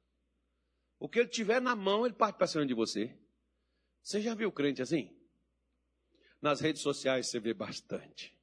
[0.98, 3.16] O que ele tiver na mão, ele parte para cima de você.
[4.02, 5.16] Você já viu crente assim?
[6.42, 8.34] Nas redes sociais você vê bastante.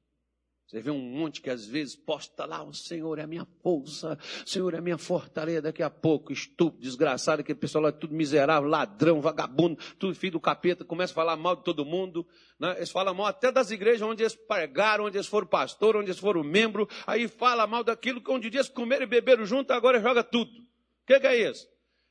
[0.72, 4.18] Você vê um monte que às vezes posta lá, o Senhor é a minha força,
[4.42, 7.92] o Senhor é a minha fortaleza, daqui a pouco, estúpido, desgraçado, aquele pessoal lá é
[7.92, 12.26] tudo miserável, ladrão, vagabundo, tudo filho do capeta, começa a falar mal de todo mundo,
[12.58, 12.74] né?
[12.78, 16.18] eles falam mal até das igrejas onde eles pregaram, onde eles foram pastor, onde eles
[16.18, 20.24] foram membro, aí fala mal daquilo que onde dias comeram e beberam junto, agora joga
[20.24, 20.52] tudo.
[20.52, 21.68] O que, que, é isso?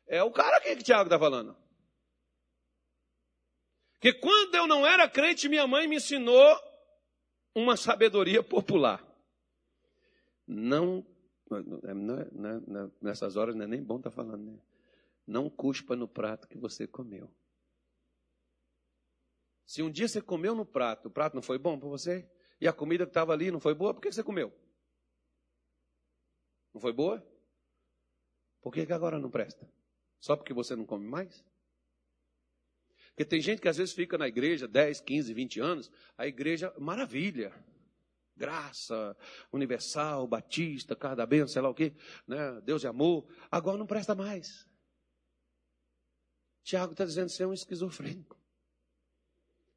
[0.07, 1.57] É o cara aqui que o Tiago está falando.
[3.99, 6.70] Que quando eu não era crente, minha mãe me ensinou
[7.55, 9.05] uma sabedoria popular.
[10.47, 11.05] Não,
[11.83, 14.59] é, não, é, nessas horas não é nem bom estar tá falando, né?
[15.25, 17.31] Não cuspa no prato que você comeu.
[19.65, 22.29] Se um dia você comeu no prato, o prato não foi bom para você,
[22.59, 24.51] e a comida que estava ali não foi boa, por que você comeu?
[26.73, 27.25] Não foi boa?
[28.61, 29.69] Por que agora não presta?
[30.19, 31.43] Só porque você não come mais?
[33.11, 36.73] Porque tem gente que às vezes fica na igreja 10, 15, 20 anos, a igreja,
[36.79, 37.53] maravilha.
[38.35, 39.15] Graça,
[39.51, 41.93] universal, batista, casa da bênção, sei lá o quê,
[42.25, 42.59] né?
[42.61, 43.27] Deus é amor.
[43.51, 44.67] Agora não presta mais.
[46.63, 48.39] Tiago está dizendo que você é um esquizofrênico.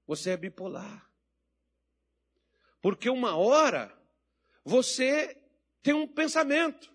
[0.07, 1.11] Você é bipolar.
[2.81, 3.93] Porque uma hora
[4.65, 5.37] você
[5.83, 6.93] tem um pensamento.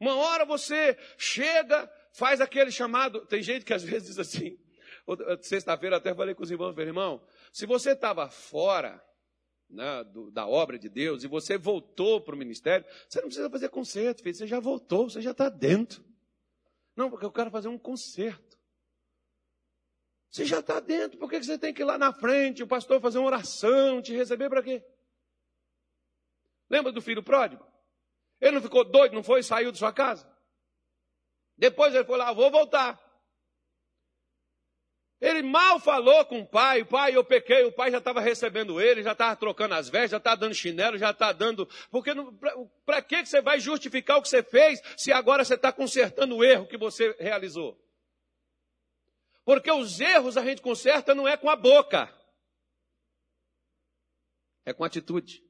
[0.00, 3.24] Uma hora você chega, faz aquele chamado.
[3.26, 4.58] Tem gente que às vezes diz assim:
[5.40, 9.02] Sexta-feira até falei com os irmãos, meu irmão, se você estava fora,
[9.68, 13.50] né, do, da obra de Deus e você voltou para o ministério, você não precisa
[13.50, 16.04] fazer conserto, filho, você já voltou, você já está dentro.
[16.94, 18.58] Não, porque eu quero fazer um conserto.
[20.30, 23.00] Você já está dentro, por que você tem que ir lá na frente, o pastor
[23.00, 24.84] fazer uma oração, te receber para quê?
[26.70, 27.66] Lembra do filho pródigo?
[28.40, 29.42] Ele não ficou doido, não foi?
[29.42, 30.30] Saiu de sua casa?
[31.56, 32.98] Depois ele foi lá, vou voltar.
[35.22, 38.80] Ele mal falou com o pai, o pai, eu pequei, o pai já estava recebendo
[38.80, 41.64] ele, já estava trocando as vestes, já está dando chinelo, já está dando.
[41.92, 42.10] Porque
[42.84, 46.42] para que você vai justificar o que você fez se agora você está consertando o
[46.42, 47.80] erro que você realizou?
[49.44, 52.12] Porque os erros a gente conserta não é com a boca,
[54.64, 55.40] é com atitude.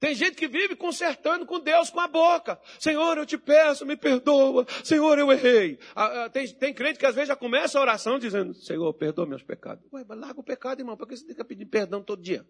[0.00, 2.60] Tem gente que vive consertando com Deus com a boca.
[2.78, 4.64] Senhor, eu te peço, me perdoa.
[4.84, 5.78] Senhor, eu errei.
[5.94, 9.26] Ah, ah, tem, tem crente que às vezes já começa a oração dizendo, Senhor, perdoa
[9.26, 9.84] meus pecados.
[9.92, 10.96] Ué, mas larga o pecado, irmão.
[10.96, 12.46] Por que você tem que pedir perdão todo dia?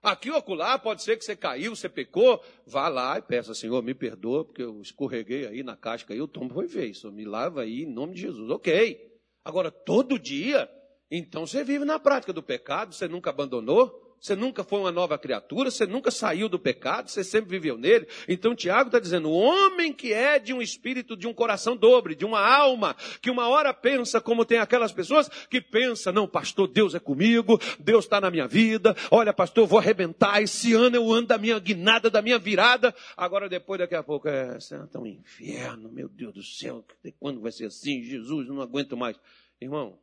[0.00, 2.40] Aqui ou acolá, pode ser que você caiu, você pecou.
[2.64, 6.28] Vá lá e peça, Senhor, me perdoa, porque eu escorreguei aí na casca aí, o
[6.28, 6.94] tombo foi.
[6.94, 8.48] Senhor, me lava aí em nome de Jesus.
[8.48, 9.00] Ok.
[9.44, 10.70] Agora, todo dia,
[11.10, 14.05] então você vive na prática do pecado, você nunca abandonou.
[14.20, 18.06] Você nunca foi uma nova criatura, você nunca saiu do pecado, você sempre viveu nele.
[18.28, 22.14] Então Tiago está dizendo: o homem que é de um espírito, de um coração dobre,
[22.14, 26.68] de uma alma, que uma hora pensa como tem aquelas pessoas que pensa, não, pastor,
[26.68, 30.96] Deus é comigo, Deus está na minha vida, olha, pastor, eu vou arrebentar, esse ano
[30.96, 32.94] eu ando da minha guinada, da minha virada.
[33.16, 36.84] Agora depois, daqui a pouco, é, você está um inferno, meu Deus do céu,
[37.18, 38.02] quando vai ser assim?
[38.02, 39.18] Jesus, não aguento mais.
[39.60, 39.98] Irmão,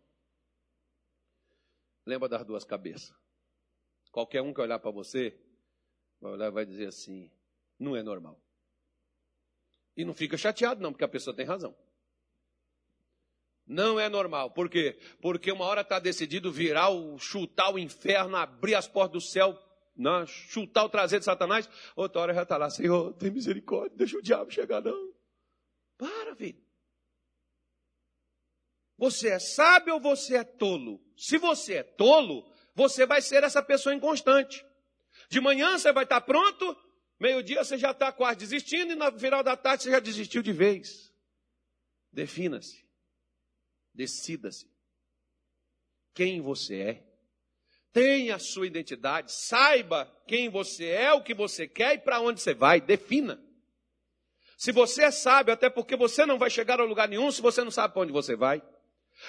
[2.05, 3.13] lembra das duas cabeças.
[4.13, 5.35] Qualquer um que olhar para você,
[6.21, 7.31] vai olhar vai dizer assim:
[7.79, 8.39] não é normal.
[9.97, 11.75] E não fica chateado, não, porque a pessoa tem razão.
[13.65, 14.51] Não é normal.
[14.51, 14.99] Por quê?
[15.19, 19.57] Porque uma hora está decidido virar, o, chutar o inferno, abrir as portas do céu,
[19.95, 21.67] né, chutar o traseiro de Satanás.
[21.95, 25.11] Outra hora já está lá, Senhor, tem misericórdia, deixa o diabo chegar, não.
[25.97, 26.61] Para, filho.
[28.95, 31.03] Você é sábio ou você é tolo?
[31.17, 34.65] Se você é tolo, você vai ser essa pessoa inconstante.
[35.29, 36.75] De manhã você vai estar pronto,
[37.19, 40.51] meio-dia você já está quase desistindo e no final da tarde você já desistiu de
[40.51, 41.13] vez.
[42.11, 42.85] Defina-se.
[43.93, 44.71] Decida-se.
[46.13, 47.13] Quem você é.
[47.91, 49.31] Tenha a sua identidade.
[49.31, 52.81] Saiba quem você é, o que você quer e para onde você vai.
[52.81, 53.39] Defina.
[54.57, 57.63] Se você é sábio, até porque você não vai chegar a lugar nenhum se você
[57.63, 58.63] não sabe para onde você vai.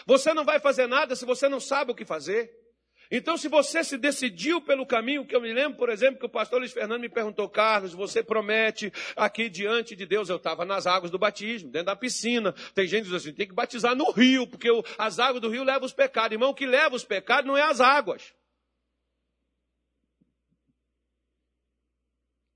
[0.07, 2.64] Você não vai fazer nada se você não sabe o que fazer.
[3.11, 6.29] Então, se você se decidiu pelo caminho, que eu me lembro, por exemplo, que o
[6.29, 10.29] pastor Luiz Fernando me perguntou, Carlos, você promete aqui diante de Deus?
[10.29, 12.53] Eu estava nas águas do batismo, dentro da piscina.
[12.75, 15.65] Tem gente que diz assim, tem que batizar no rio, porque as águas do rio
[15.65, 16.33] levam os pecados.
[16.33, 18.35] Irmão, o que leva os pecados não é as águas.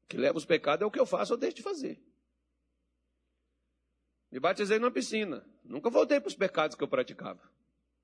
[0.05, 2.01] O que leva os pecados é o que eu faço ou deixo de fazer.
[4.31, 5.45] Me batizei na piscina.
[5.65, 7.58] Nunca voltei para os pecados que eu praticava.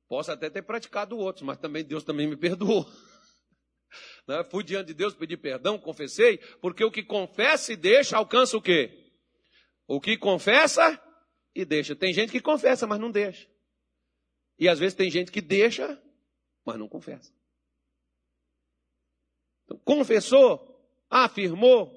[0.09, 2.87] Posso até ter praticado outros, mas também Deus também me perdoou.
[4.27, 4.45] Né?
[4.45, 8.63] Fui diante de Deus, pedi perdão, confessei, porque o que confessa e deixa alcança o
[8.63, 9.13] quê?
[9.87, 11.01] O que confessa
[11.55, 11.95] e deixa.
[11.95, 13.49] Tem gente que confessa, mas não deixa.
[14.59, 16.01] E às vezes tem gente que deixa,
[16.65, 17.33] mas não confessa.
[19.65, 20.75] Então, confessou,
[21.09, 21.93] afirmou,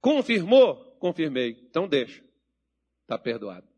[0.00, 1.50] confirmou, confirmei.
[1.68, 2.24] Então deixa.
[3.02, 3.75] Está perdoado.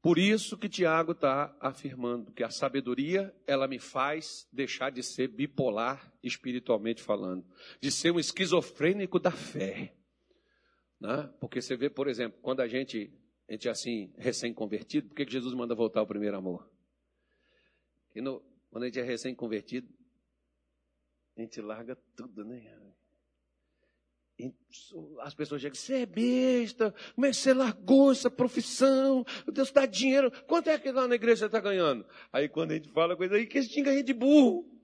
[0.00, 5.28] Por isso que Tiago está afirmando que a sabedoria, ela me faz deixar de ser
[5.28, 7.44] bipolar espiritualmente falando,
[7.80, 9.96] de ser um esquizofrênico da fé.
[11.00, 11.32] Né?
[11.40, 13.12] Porque você vê, por exemplo, quando a gente,
[13.48, 16.70] a gente é assim, recém-convertido, por que Jesus manda voltar ao primeiro amor?
[18.14, 18.40] No,
[18.70, 19.88] quando a gente é recém-convertido,
[21.36, 22.94] a gente larga tudo, né?
[25.20, 29.24] As pessoas chegam, você é besta, como é que você largou essa profissão?
[29.52, 30.30] Deus dá dinheiro.
[30.46, 32.06] Quanto é que lá na igreja você está ganhando?
[32.32, 34.78] Aí quando a gente fala coisa aí, que tinha ganho de burro.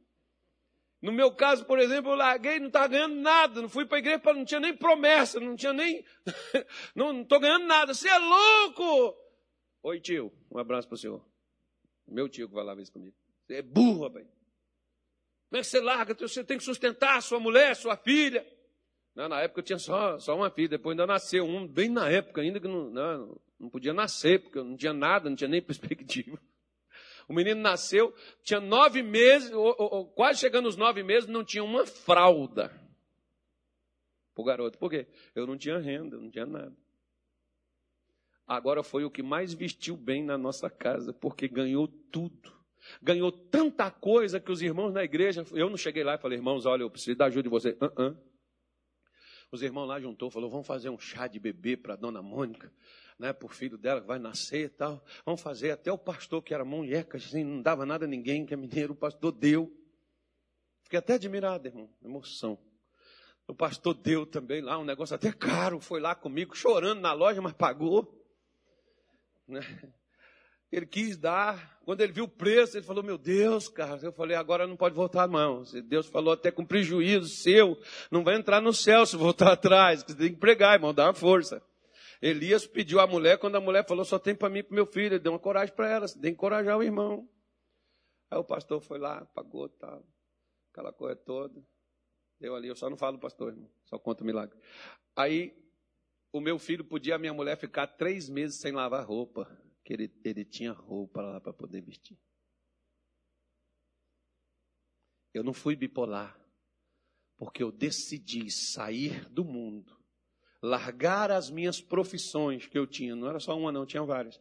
[1.00, 4.00] No meu caso, por exemplo, eu larguei, não estava ganhando nada, não fui para a
[4.00, 6.02] igreja, não tinha nem promessa, não tinha nem.
[6.96, 9.14] não estou ganhando nada, você é louco!
[9.82, 11.24] Oi, tio, um abraço para o senhor.
[12.08, 13.14] Meu tio que vai lá ver isso comigo.
[13.46, 14.26] Você é burro, rapaz.
[14.26, 16.14] Como é que você larga?
[16.14, 18.44] Você tem que sustentar sua mulher, sua filha.
[19.14, 22.08] Não, na época eu tinha só, só uma filha, depois ainda nasceu um, bem na
[22.08, 25.48] época ainda que não, não, não podia nascer, porque eu não tinha nada, não tinha
[25.48, 26.38] nem perspectiva.
[27.28, 28.12] O menino nasceu,
[28.42, 32.68] tinha nove meses, ou, ou, quase chegando aos nove meses, não tinha uma fralda
[34.34, 34.78] para o garoto.
[34.78, 35.06] Por quê?
[35.34, 36.76] Eu não tinha renda, não tinha nada.
[38.46, 42.52] Agora foi o que mais vestiu bem na nossa casa, porque ganhou tudo.
[43.00, 46.66] ganhou tanta coisa que os irmãos na igreja, eu não cheguei lá e falei, irmãos,
[46.66, 47.74] olha, eu preciso da ajuda de vocês.
[47.76, 48.33] Uh -uh.
[49.54, 52.72] Os irmãos lá juntou, falou, vamos fazer um chá de bebê para dona Mônica,
[53.16, 55.00] né, o filho dela que vai nascer e tal.
[55.24, 58.52] Vamos fazer até o pastor que era munheca, assim, não dava nada a ninguém, que
[58.52, 59.72] é mineiro, o pastor deu.
[60.82, 62.58] Fiquei até admirado, irmão, emoção.
[63.46, 67.40] O pastor deu também lá um negócio até caro, foi lá comigo, chorando na loja,
[67.40, 68.26] mas pagou.
[69.46, 69.60] Né?
[70.74, 71.78] Ele quis dar.
[71.84, 74.00] Quando ele viu o preço, ele falou: Meu Deus, cara.
[74.02, 75.62] Eu falei: Agora não pode voltar, não.
[75.84, 77.78] Deus falou até com prejuízo seu.
[78.10, 80.02] Não vai entrar no céu se voltar atrás.
[80.02, 81.62] Você tem que pregar, irmão, dá uma força.
[82.20, 84.84] Elias pediu à mulher, quando a mulher falou: Só tem para mim e para meu
[84.84, 85.14] filho.
[85.14, 86.08] Ele deu uma coragem para ela.
[86.08, 87.28] Você tem que encorajar o irmão.
[88.28, 90.04] Aí o pastor foi lá, pagou tal.
[90.72, 91.62] Aquela coisa toda.
[92.40, 92.66] Deu ali.
[92.66, 93.70] Eu só não falo pastor, irmão.
[93.84, 94.58] Só conto o milagre.
[95.14, 95.56] Aí
[96.32, 99.48] o meu filho podia, a minha mulher, ficar três meses sem lavar roupa
[99.84, 102.18] que ele, ele tinha roupa lá para poder vestir.
[105.32, 106.40] Eu não fui bipolar,
[107.36, 109.96] porque eu decidi sair do mundo,
[110.62, 114.40] largar as minhas profissões que eu tinha, não era só uma, não, tinha várias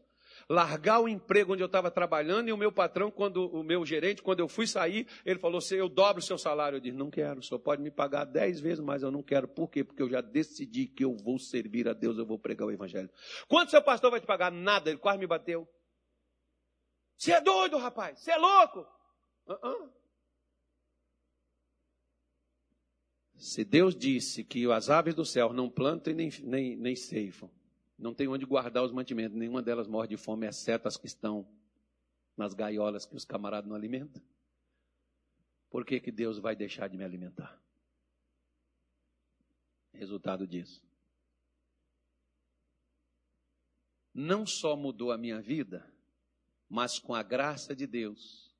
[0.49, 4.21] largar o emprego onde eu estava trabalhando e o meu patrão, quando o meu gerente,
[4.21, 6.77] quando eu fui sair, ele falou assim: eu dobro o seu salário.
[6.77, 9.47] Eu disse: não quero, o senhor pode me pagar dez vezes mais, eu não quero.
[9.47, 9.83] Por quê?
[9.83, 13.09] Porque eu já decidi que eu vou servir a Deus, eu vou pregar o evangelho.
[13.47, 14.51] Quanto seu pastor vai te pagar?
[14.51, 15.67] Nada, ele quase me bateu.
[17.17, 18.19] Você é doido, rapaz?
[18.19, 18.87] Você é louco?
[19.47, 19.89] Uh -uh.
[23.43, 27.51] Se Deus disse que as aves do céu não plantam e nem, nem, nem ceifam,
[27.97, 31.47] não tem onde guardar os mantimentos, nenhuma delas morre de fome, exceto as que estão
[32.35, 34.21] nas gaiolas que os camaradas não alimentam.
[35.69, 37.59] Por que, que Deus vai deixar de me alimentar?
[39.93, 40.83] Resultado disso.
[44.13, 45.91] Não só mudou a minha vida,
[46.69, 48.52] mas com a graça de Deus,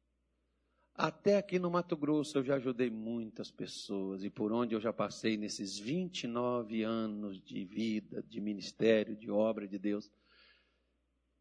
[0.95, 4.93] até aqui no Mato Grosso eu já ajudei muitas pessoas e por onde eu já
[4.93, 10.11] passei nesses 29 anos de vida, de ministério, de obra de Deus,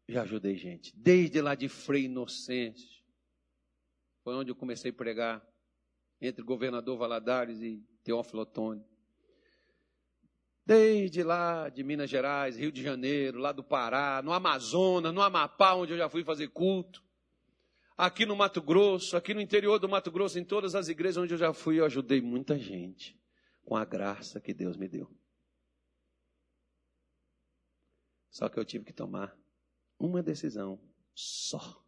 [0.09, 0.91] já ajudei gente.
[0.97, 3.05] Desde lá de Frei Inocente,
[4.23, 5.47] foi onde eu comecei a pregar,
[6.19, 8.83] entre governador Valadares e Teófilo Otoni.
[10.65, 15.73] Desde lá de Minas Gerais, Rio de Janeiro, lá do Pará, no Amazonas, no Amapá,
[15.73, 17.03] onde eu já fui fazer culto
[17.97, 21.33] aqui no Mato Grosso, aqui no interior do Mato Grosso, em todas as igrejas onde
[21.33, 23.19] eu já fui, eu ajudei muita gente
[23.63, 25.09] com a graça que Deus me deu.
[28.29, 29.37] Só que eu tive que tomar
[29.99, 30.79] uma decisão
[31.13, 31.83] só.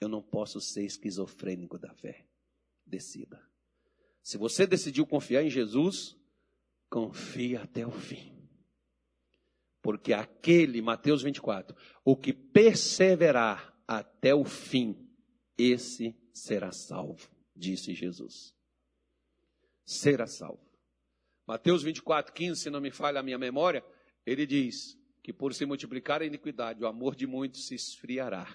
[0.00, 2.26] Eu não posso ser esquizofrênico da fé.
[2.84, 3.42] Decida.
[4.22, 6.16] Se você decidiu confiar em Jesus,
[6.88, 8.36] confie até o fim.
[9.82, 15.05] Porque aquele, Mateus 24, o que perseverar até o fim,
[15.56, 18.54] esse será salvo, disse Jesus.
[19.84, 20.64] Será salvo.
[21.46, 23.84] Mateus 24, 15, se não me falha a minha memória,
[24.24, 28.46] ele diz que por se multiplicar a iniquidade, o amor de muitos se esfriará.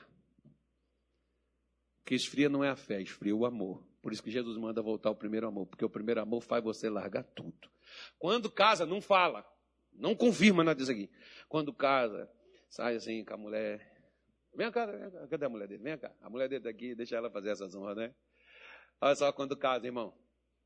[2.01, 3.85] O que esfria não é a fé, esfria o amor.
[4.01, 6.89] Por isso que Jesus manda voltar ao primeiro amor, porque o primeiro amor faz você
[6.89, 7.69] largar tudo.
[8.17, 9.45] Quando casa, não fala,
[9.93, 11.09] não confirma nada disso aqui.
[11.47, 12.29] Quando casa,
[12.69, 13.90] sai assim com a mulher,
[14.53, 15.83] Vem cá, vem cá, cadê a mulher dele?
[15.83, 16.13] Vem cá.
[16.21, 18.15] A mulher dele daqui, deixa ela fazer essas honras, né?
[18.99, 20.15] Olha só quando casa, irmão.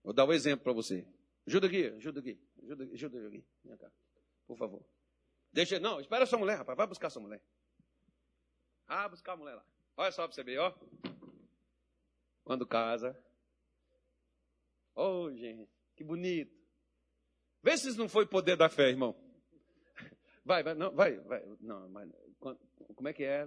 [0.04, 1.08] Vou dar um exemplo para você.
[1.48, 3.46] Ajuda aqui, ajuda aqui, ajuda, ajuda aqui.
[3.64, 3.92] Vem cá,
[4.48, 4.86] por favor.
[5.54, 6.76] Deixa, não, espera sua mulher, rapaz.
[6.76, 7.42] Vai buscar sua mulher.
[8.88, 9.66] Ah, buscar a mulher lá.
[9.98, 10.74] Olha só para você ver, ó.
[12.44, 13.18] Quando casa.
[14.94, 16.54] Oh, gente, que bonito.
[17.64, 19.16] Vê se isso não foi poder da fé, irmão.
[20.44, 21.44] Vai, vai, não, vai, vai.
[21.60, 22.12] Não, mas
[22.96, 23.46] como é que é?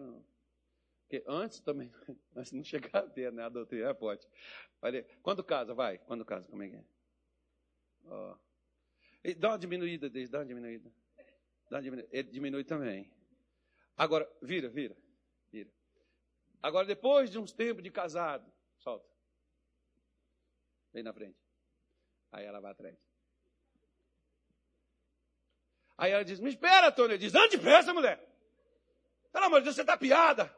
[1.09, 1.91] Porque antes também,
[2.37, 4.29] antes não chegar a ter, né, a doutrina, pode.
[5.23, 6.85] Quando casa, vai, quando casa, como é que é?
[9.35, 10.93] Dá uma diminuída dele, dá uma diminuída.
[11.71, 12.11] Dá uma diminuída.
[12.13, 13.11] Ele diminui também.
[13.97, 14.95] Agora, vira, vira,
[15.51, 15.71] vira.
[16.63, 19.09] Agora, depois de uns tempos de casado, solta.
[20.93, 21.39] Vem na frente.
[22.31, 22.99] Aí ela vai atrás.
[25.97, 27.15] Aí ela diz, me espera, Tony.
[27.15, 28.23] Ele diz, ande depressa, mulher.
[29.33, 30.58] Pelo amor de Deus, você está piada.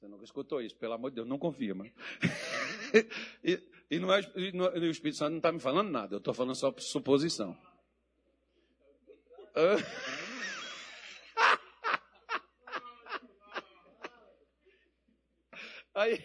[0.00, 1.92] Você nunca escutou isso, pelo amor de Deus, não confia, mano.
[3.44, 6.14] e, e, não é, e, não, e o Espírito Santo não está me falando nada,
[6.14, 7.54] eu estou falando só suposição.
[15.94, 16.24] Aí,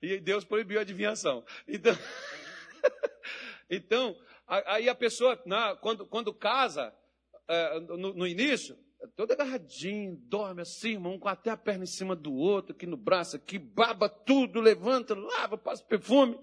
[0.00, 1.44] e Deus proibiu a adivinhação.
[1.66, 1.94] Então,
[3.68, 4.16] então
[4.46, 6.94] aí a pessoa, na, quando, quando casa,
[7.48, 8.78] é, no, no, início,
[9.08, 12.96] todo agarradinho, dorme assim, irmão, com até a perna em cima do outro, aqui no
[12.96, 16.38] braço, aqui, baba tudo, levanta, lava, passa perfume.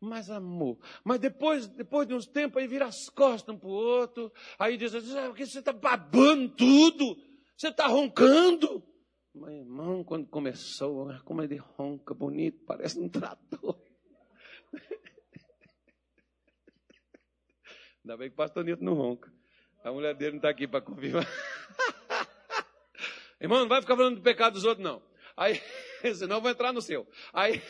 [0.00, 4.32] Mas amor, mas depois, depois de uns tempos, aí vira as costas um pro outro,
[4.58, 7.16] aí diz assim, ah, você está babando tudo,
[7.56, 8.82] você está roncando.
[9.32, 13.80] Mas irmão, quando começou, como ele ronca bonito, parece um trator.
[18.04, 19.32] Ainda bem que o pastor Nito não ronca.
[19.84, 21.24] A mulher dele não está aqui para confirmar.
[23.42, 25.02] Irmão, não vai ficar falando do pecado dos outros, não.
[25.36, 25.60] Aí,
[26.14, 27.04] senão eu vou entrar no seu.
[27.32, 27.60] Aí,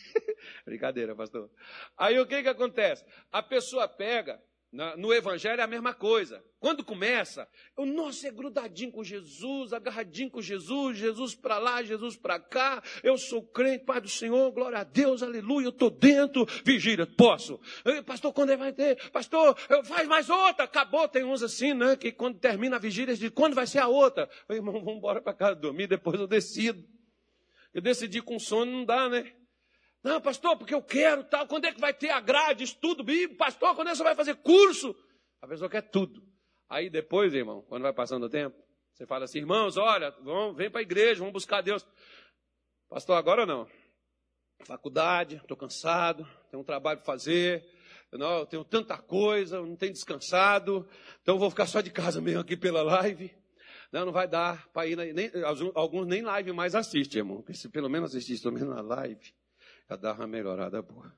[0.64, 1.50] brincadeira, pastor.
[1.98, 3.04] Aí o que que acontece?
[3.30, 4.42] A pessoa pega,
[4.72, 6.42] no Evangelho é a mesma coisa.
[6.58, 7.46] Quando começa,
[7.76, 12.82] o nosso é grudadinho com Jesus, agarradinho com Jesus, Jesus para lá, Jesus para cá.
[13.02, 16.46] Eu sou crente, Pai do Senhor, glória a Deus, aleluia, eu estou dentro.
[16.64, 17.60] Vigília, posso.
[18.06, 19.10] Pastor, quando é vai ter?
[19.10, 20.64] Pastor, faz mais outra.
[20.64, 21.94] Acabou, tem uns assim, né?
[21.94, 24.26] Que quando termina a vigília, diz, quando vai ser a outra?
[24.48, 26.82] Eu, irmão, vamos embora para casa dormir, depois eu decido.
[27.74, 29.34] Eu decidi com sono, não dá, né?
[30.02, 31.46] Não, pastor, porque eu quero tal.
[31.46, 33.36] Quando é que vai ter a grade, estudo bíblico?
[33.36, 34.94] Pastor, quando é que você vai fazer curso?
[35.40, 36.22] A pessoa quer tudo.
[36.68, 38.56] Aí depois, irmão, quando vai passando o tempo,
[38.92, 41.86] você fala assim, irmãos, olha, vamos, vem para a igreja, vamos buscar Deus.
[42.88, 43.68] Pastor, agora não.
[44.64, 47.64] Faculdade, estou cansado, tenho um trabalho para fazer,
[48.12, 50.88] não, eu tenho tanta coisa, não tenho descansado,
[51.20, 53.34] então vou ficar só de casa mesmo aqui pela live.
[53.90, 55.30] Não, não vai dar para ir, nem,
[55.74, 59.34] alguns nem live mais assistem, irmão, se pelo menos assistir pelo menos na live,
[59.92, 61.14] já dá uma melhorada boa.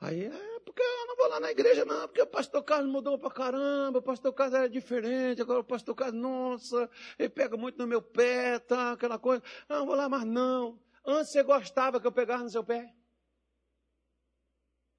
[0.00, 3.18] Aí é porque eu não vou lá na igreja, não, porque o pastor Carlos mudou
[3.18, 7.78] pra caramba, o pastor Carlos era diferente, agora o pastor Carlos, nossa, ele pega muito
[7.78, 9.42] no meu pé, tá, aquela coisa.
[9.68, 10.80] Não, não vou lá mais não.
[11.04, 12.94] Antes você gostava que eu pegasse no seu pé.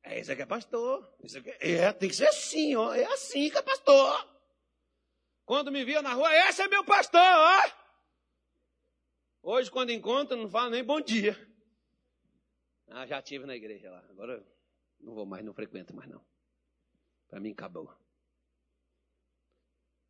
[0.03, 1.15] É, isso aqui é pastor.
[1.24, 2.93] Isso aqui é, é, tem que ser assim, ó.
[2.93, 4.26] É assim que é pastor.
[5.45, 7.86] Quando me via na rua, esse é meu pastor, ó.
[9.50, 11.34] Hoje, quando encontra, não fala nem bom dia.
[12.88, 14.06] Ah, já tive na igreja lá.
[14.10, 14.45] Agora
[15.00, 16.22] não vou mais, não frequento mais não.
[17.30, 17.89] Para mim acabou.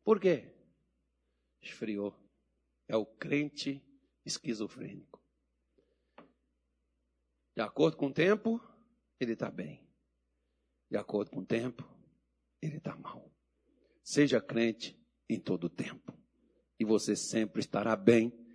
[0.02, 0.52] Por quê?
[1.62, 2.12] Esfriou.
[2.88, 3.80] É o crente
[4.26, 5.22] esquizofrênico.
[7.54, 8.60] De acordo com o tempo,
[9.20, 9.88] ele está bem.
[10.90, 11.88] De acordo com o tempo,
[12.60, 13.32] ele está mal.
[14.02, 16.12] Seja crente em todo o tempo.
[16.76, 18.47] E você sempre estará bem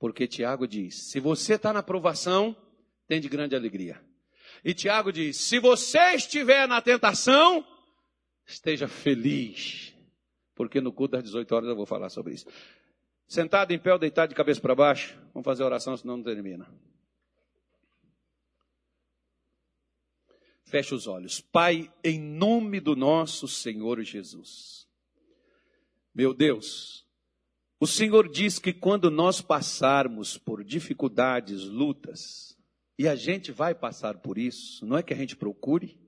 [0.00, 2.56] porque Tiago diz: se você está na provação,
[3.06, 4.02] tem de grande alegria.
[4.64, 7.64] E Tiago diz: se você estiver na tentação,
[8.46, 9.94] esteja feliz.
[10.54, 12.46] Porque no culto das 18 horas eu vou falar sobre isso.
[13.26, 16.24] Sentado em pé ou deitado de cabeça para baixo, vamos fazer a oração, senão não
[16.24, 16.66] termina.
[20.64, 21.40] Feche os olhos.
[21.40, 24.88] Pai, em nome do nosso Senhor Jesus.
[26.14, 27.06] Meu Deus,
[27.80, 32.54] o Senhor diz que quando nós passarmos por dificuldades, lutas,
[32.98, 35.98] e a gente vai passar por isso, não é que a gente procure,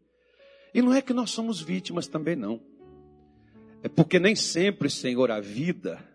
[0.74, 2.62] e não é que nós somos vítimas também não.
[3.82, 6.06] É porque nem sempre, Senhor, a vida,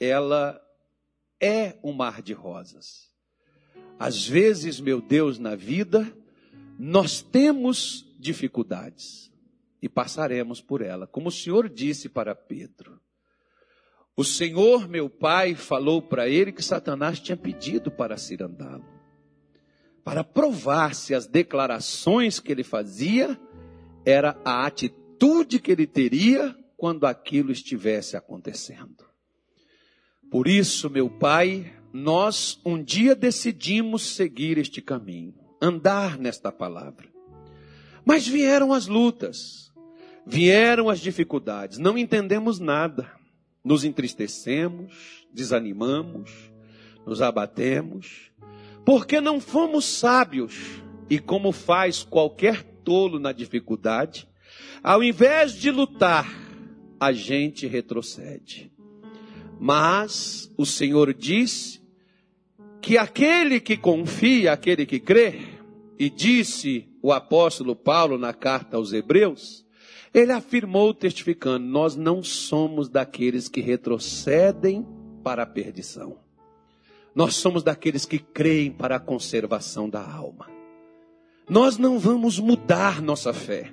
[0.00, 0.60] ela
[1.40, 3.08] é um mar de rosas.
[4.00, 6.12] Às vezes, meu Deus, na vida,
[6.76, 9.32] nós temos dificuldades
[9.80, 13.00] e passaremos por ela, como o Senhor disse para Pedro.
[14.14, 18.84] O Senhor, meu pai, falou para ele que Satanás tinha pedido para cirandá-lo,
[20.04, 23.40] para provar se as declarações que ele fazia
[24.04, 29.06] era a atitude que ele teria quando aquilo estivesse acontecendo.
[30.30, 37.08] Por isso, meu pai, nós um dia decidimos seguir este caminho, andar nesta palavra.
[38.04, 39.72] Mas vieram as lutas,
[40.26, 43.21] vieram as dificuldades, não entendemos nada
[43.64, 46.30] nos entristecemos, desanimamos,
[47.06, 48.32] nos abatemos,
[48.84, 54.28] porque não fomos sábios e, como faz qualquer tolo na dificuldade,
[54.82, 56.28] ao invés de lutar,
[56.98, 58.72] a gente retrocede.
[59.60, 61.80] Mas o Senhor diz
[62.80, 65.40] que aquele que confia, aquele que crê,
[65.98, 69.61] e disse o apóstolo Paulo na carta aos Hebreus,
[70.12, 74.86] ele afirmou, testificando: Nós não somos daqueles que retrocedem
[75.22, 76.18] para a perdição.
[77.14, 80.50] Nós somos daqueles que creem para a conservação da alma.
[81.48, 83.72] Nós não vamos mudar nossa fé.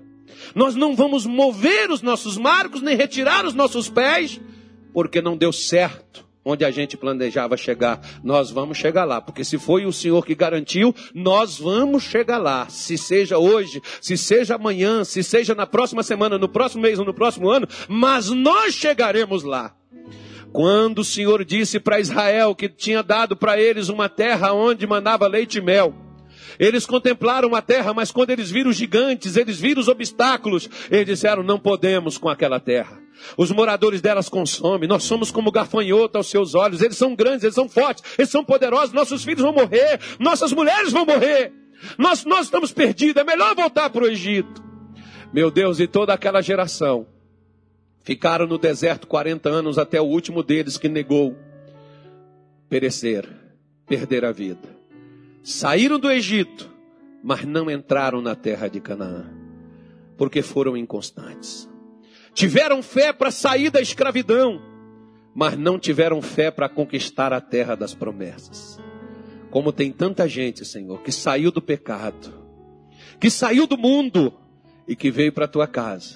[0.53, 4.39] Nós não vamos mover os nossos marcos, nem retirar os nossos pés,
[4.93, 8.01] porque não deu certo onde a gente planejava chegar.
[8.23, 12.67] Nós vamos chegar lá, porque se foi o Senhor que garantiu, nós vamos chegar lá.
[12.69, 17.05] Se seja hoje, se seja amanhã, se seja na próxima semana, no próximo mês ou
[17.05, 19.75] no próximo ano, mas nós chegaremos lá.
[20.51, 25.27] Quando o Senhor disse para Israel que tinha dado para eles uma terra onde mandava
[25.27, 25.93] leite e mel,
[26.57, 31.05] eles contemplaram a terra, mas quando eles viram os gigantes, eles viram os obstáculos, eles
[31.05, 32.98] disseram: não podemos com aquela terra.
[33.37, 34.87] Os moradores delas consomem.
[34.87, 36.81] Nós somos como gafanhoto aos seus olhos.
[36.81, 38.93] Eles são grandes, eles são fortes, eles são poderosos.
[38.93, 41.51] Nossos filhos vão morrer, nossas mulheres vão morrer.
[41.97, 43.21] Nós, nós estamos perdidos.
[43.21, 44.63] É melhor voltar para o Egito.
[45.31, 47.05] Meu Deus, e toda aquela geração
[48.01, 51.37] ficaram no deserto 40 anos até o último deles que negou
[52.67, 53.27] perecer,
[53.85, 54.77] perder a vida.
[55.43, 56.69] Saíram do Egito,
[57.23, 59.29] mas não entraram na terra de Canaã,
[60.17, 61.68] porque foram inconstantes.
[62.39, 64.61] Tiveram fé para sair da escravidão,
[65.35, 68.79] mas não tiveram fé para conquistar a terra das promessas.
[69.51, 72.33] Como tem tanta gente, Senhor, que saiu do pecado,
[73.19, 74.33] que saiu do mundo
[74.87, 76.15] e que veio para a tua casa,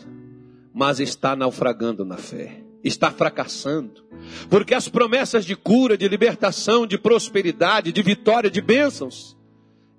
[0.73, 4.05] mas está naufragando na fé, está fracassando,
[4.49, 9.37] porque as promessas de cura, de libertação, de prosperidade, de vitória, de bênçãos,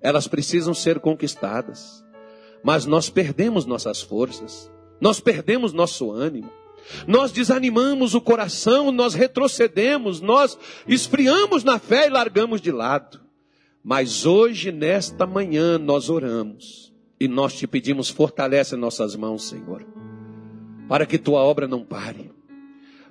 [0.01, 2.03] elas precisam ser conquistadas.
[2.63, 6.49] Mas nós perdemos nossas forças, nós perdemos nosso ânimo,
[7.07, 13.19] nós desanimamos o coração, nós retrocedemos, nós esfriamos na fé e largamos de lado.
[13.83, 19.85] Mas hoje, nesta manhã, nós oramos e nós te pedimos, fortalece nossas mãos, Senhor,
[20.87, 22.31] para que tua obra não pare.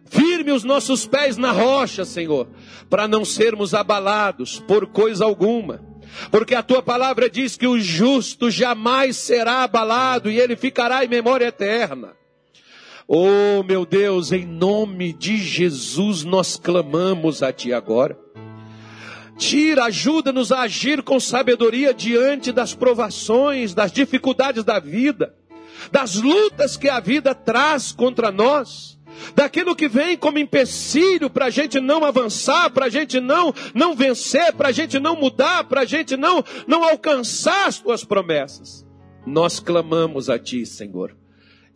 [0.05, 2.49] Firme os nossos pés na rocha, Senhor,
[2.91, 5.81] para não sermos abalados por coisa alguma.
[6.31, 11.09] Porque a tua palavra diz que o justo jamais será abalado e ele ficará em
[11.09, 12.13] memória eterna.
[13.07, 18.19] Oh, meu Deus, em nome de Jesus nós clamamos a ti agora.
[19.37, 25.35] Tira, ajuda-nos a agir com sabedoria diante das provações, das dificuldades da vida,
[25.91, 28.94] das lutas que a vida traz contra nós
[29.35, 33.95] daquilo que vem como empecilho para a gente não avançar, para a gente não, não
[33.95, 38.85] vencer, para a gente não mudar, para a gente não, não alcançar as tuas promessas.
[39.27, 41.17] Nós clamamos a ti, Senhor.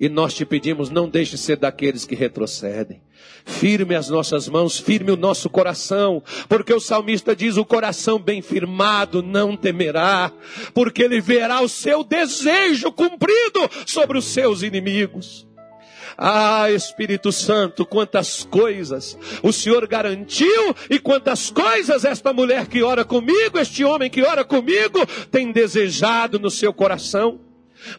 [0.01, 3.03] E nós te pedimos, não deixe ser daqueles que retrocedem.
[3.45, 8.41] Firme as nossas mãos, firme o nosso coração, porque o salmista diz: o coração bem
[8.41, 10.31] firmado não temerá,
[10.73, 15.48] porque ele verá o seu desejo cumprido sobre os seus inimigos.
[16.21, 23.05] Ah, Espírito Santo, quantas coisas o Senhor garantiu e quantas coisas esta mulher que ora
[23.05, 27.39] comigo, este homem que ora comigo, tem desejado no seu coração.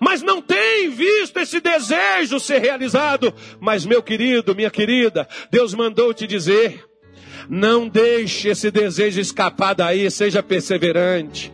[0.02, 3.34] Mas não tem visto esse desejo ser realizado.
[3.62, 6.84] Mas, meu querido, minha querida, Deus mandou te dizer:
[7.50, 11.54] não deixe esse desejo escapar daí, seja perseverante.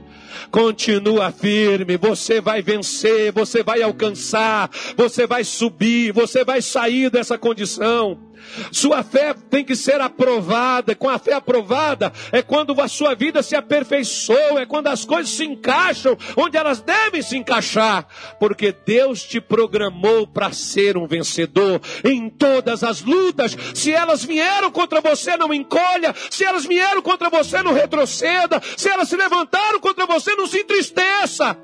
[0.51, 7.37] Continua firme, você vai vencer, você vai alcançar, você vai subir, você vai sair dessa
[7.37, 8.17] condição.
[8.71, 10.95] Sua fé tem que ser aprovada.
[10.95, 15.31] Com a fé aprovada é quando a sua vida se aperfeiçoa, é quando as coisas
[15.31, 18.07] se encaixam onde elas devem se encaixar,
[18.39, 23.55] porque Deus te programou para ser um vencedor em todas as lutas.
[23.73, 26.13] Se elas vieram contra você, não encolha.
[26.29, 28.61] Se elas vieram contra você, não retroceda.
[28.77, 31.57] Se elas se levantaram contra você, não se entristeça.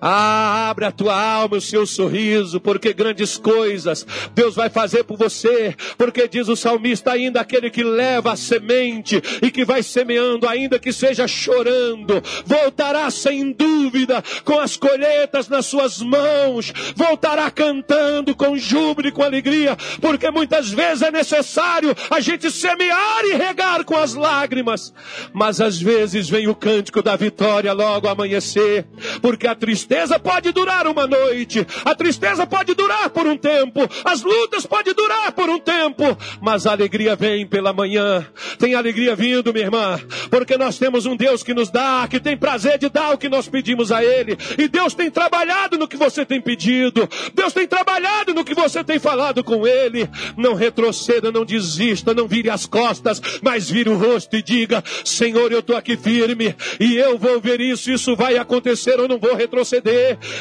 [0.00, 5.18] Ah, abre a tua alma, o seu sorriso, porque grandes coisas Deus vai fazer por
[5.18, 10.48] você, porque diz o salmista ainda aquele que leva a semente e que vai semeando,
[10.48, 18.34] ainda que seja chorando, voltará sem dúvida com as colheitas nas suas mãos, voltará cantando
[18.34, 23.84] com júbilo e com alegria, porque muitas vezes é necessário a gente semear e regar
[23.84, 24.94] com as lágrimas,
[25.34, 28.86] mas às vezes vem o cântico da vitória logo amanhecer,
[29.20, 33.80] porque a tristeza tristeza pode durar uma noite, a tristeza pode durar por um tempo,
[34.04, 38.24] as lutas podem durar por um tempo, mas a alegria vem pela manhã.
[38.56, 40.00] Tem alegria vindo, minha irmã,
[40.30, 43.28] porque nós temos um Deus que nos dá, que tem prazer de dar o que
[43.28, 47.66] nós pedimos a Ele, e Deus tem trabalhado no que você tem pedido, Deus tem
[47.66, 50.08] trabalhado no que você tem falado com Ele.
[50.36, 55.50] Não retroceda, não desista, não vire as costas, mas vire o rosto e diga: Senhor,
[55.50, 59.34] eu estou aqui firme e eu vou ver isso, isso vai acontecer, eu não vou
[59.34, 59.79] retroceder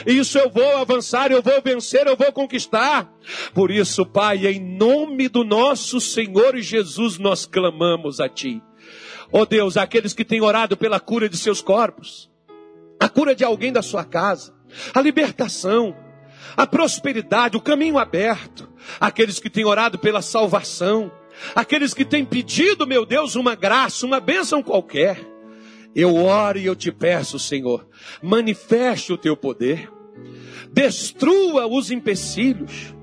[0.06, 3.11] Isso eu vou avançar, eu vou vencer, eu vou conquistar.
[3.53, 8.61] Por isso, Pai, em nome do nosso Senhor Jesus, nós clamamos a Ti.
[9.32, 12.30] Ó oh Deus, aqueles que têm orado pela cura de seus corpos,
[12.99, 14.53] a cura de alguém da sua casa,
[14.94, 15.95] a libertação,
[16.57, 21.11] a prosperidade, o caminho aberto, aqueles que têm orado pela salvação,
[21.56, 25.39] aqueles que têm pedido, meu Deus, uma graça, uma bênção qualquer.
[25.95, 27.88] Eu oro e eu te peço, Senhor,
[28.22, 29.90] manifeste o teu poder,
[30.72, 32.94] destrua os empecilhos,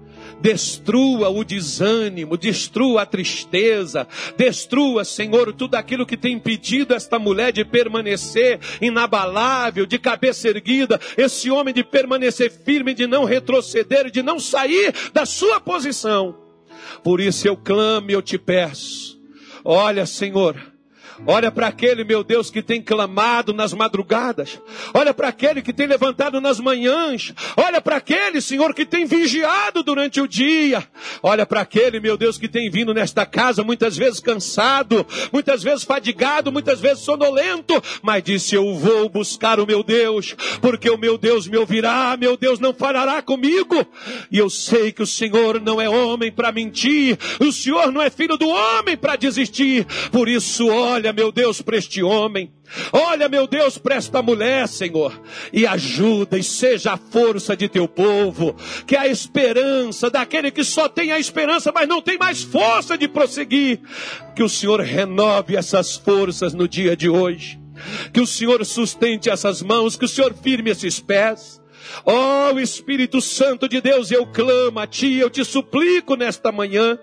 [0.40, 4.06] destrua o desânimo, destrua a tristeza,
[4.36, 11.00] destrua, Senhor, tudo aquilo que tem impedido esta mulher de permanecer inabalável, de cabeça erguida,
[11.16, 16.36] esse homem de permanecer firme, de não retroceder, de não sair da sua posição.
[17.02, 19.18] Por isso eu clamo e eu te peço.
[19.64, 20.56] Olha, Senhor,
[21.24, 24.60] Olha para aquele, meu Deus, que tem clamado nas madrugadas.
[24.92, 27.32] Olha para aquele que tem levantado nas manhãs.
[27.56, 30.86] Olha para aquele, Senhor, que tem vigiado durante o dia.
[31.22, 35.84] Olha para aquele, meu Deus, que tem vindo nesta casa muitas vezes cansado, muitas vezes
[35.84, 41.16] fadigado, muitas vezes sonolento, mas disse: Eu vou buscar o meu Deus, porque o meu
[41.16, 43.86] Deus me ouvirá, meu Deus não falará comigo.
[44.30, 48.10] E eu sei que o Senhor não é homem para mentir, o Senhor não é
[48.10, 49.86] filho do homem para desistir.
[50.10, 52.52] Por isso, olha Olha, meu Deus, para este homem.
[52.92, 55.22] Olha, meu Deus, para esta mulher, Senhor.
[55.52, 58.56] E ajuda e seja a força de teu povo.
[58.84, 63.06] Que a esperança daquele que só tem a esperança, mas não tem mais força de
[63.06, 63.78] prosseguir.
[64.34, 67.60] Que o Senhor renove essas forças no dia de hoje.
[68.12, 71.62] Que o Senhor sustente essas mãos, que o Senhor firme esses pés.
[72.04, 76.98] Ó oh, Espírito Santo de Deus, eu clamo a Ti, eu te suplico nesta manhã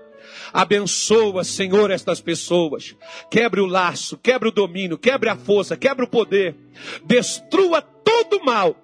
[0.54, 2.96] Abençoa, Senhor, estas pessoas.
[3.32, 6.56] Quebre o laço, quebre o domínio, quebre a força, quebre o poder.
[7.04, 8.76] Destrua todo o mal,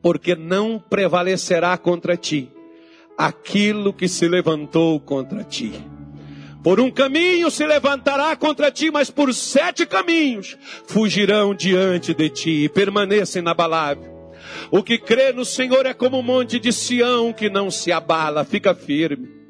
[0.00, 2.50] porque não prevalecerá contra ti
[3.18, 5.72] aquilo que se levantou contra ti.
[6.62, 10.56] Por um caminho se levantará contra ti, mas por sete caminhos
[10.86, 14.16] fugirão diante de ti e permanecem inabalável.
[14.70, 18.44] O que crê no Senhor é como um monte de Sião que não se abala,
[18.44, 19.45] fica firme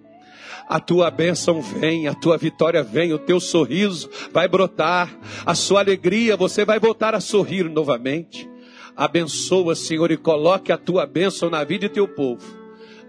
[0.68, 5.80] a tua bênção vem, a tua vitória vem, o teu sorriso vai brotar, a sua
[5.80, 8.48] alegria, você vai voltar a sorrir novamente.
[8.96, 12.44] Abençoa, Senhor, e coloque a tua bênção na vida de teu povo.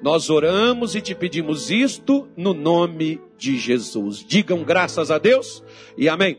[0.01, 4.23] Nós oramos e te pedimos isto no nome de Jesus.
[4.27, 5.63] Digam graças a Deus
[5.97, 6.37] e amém.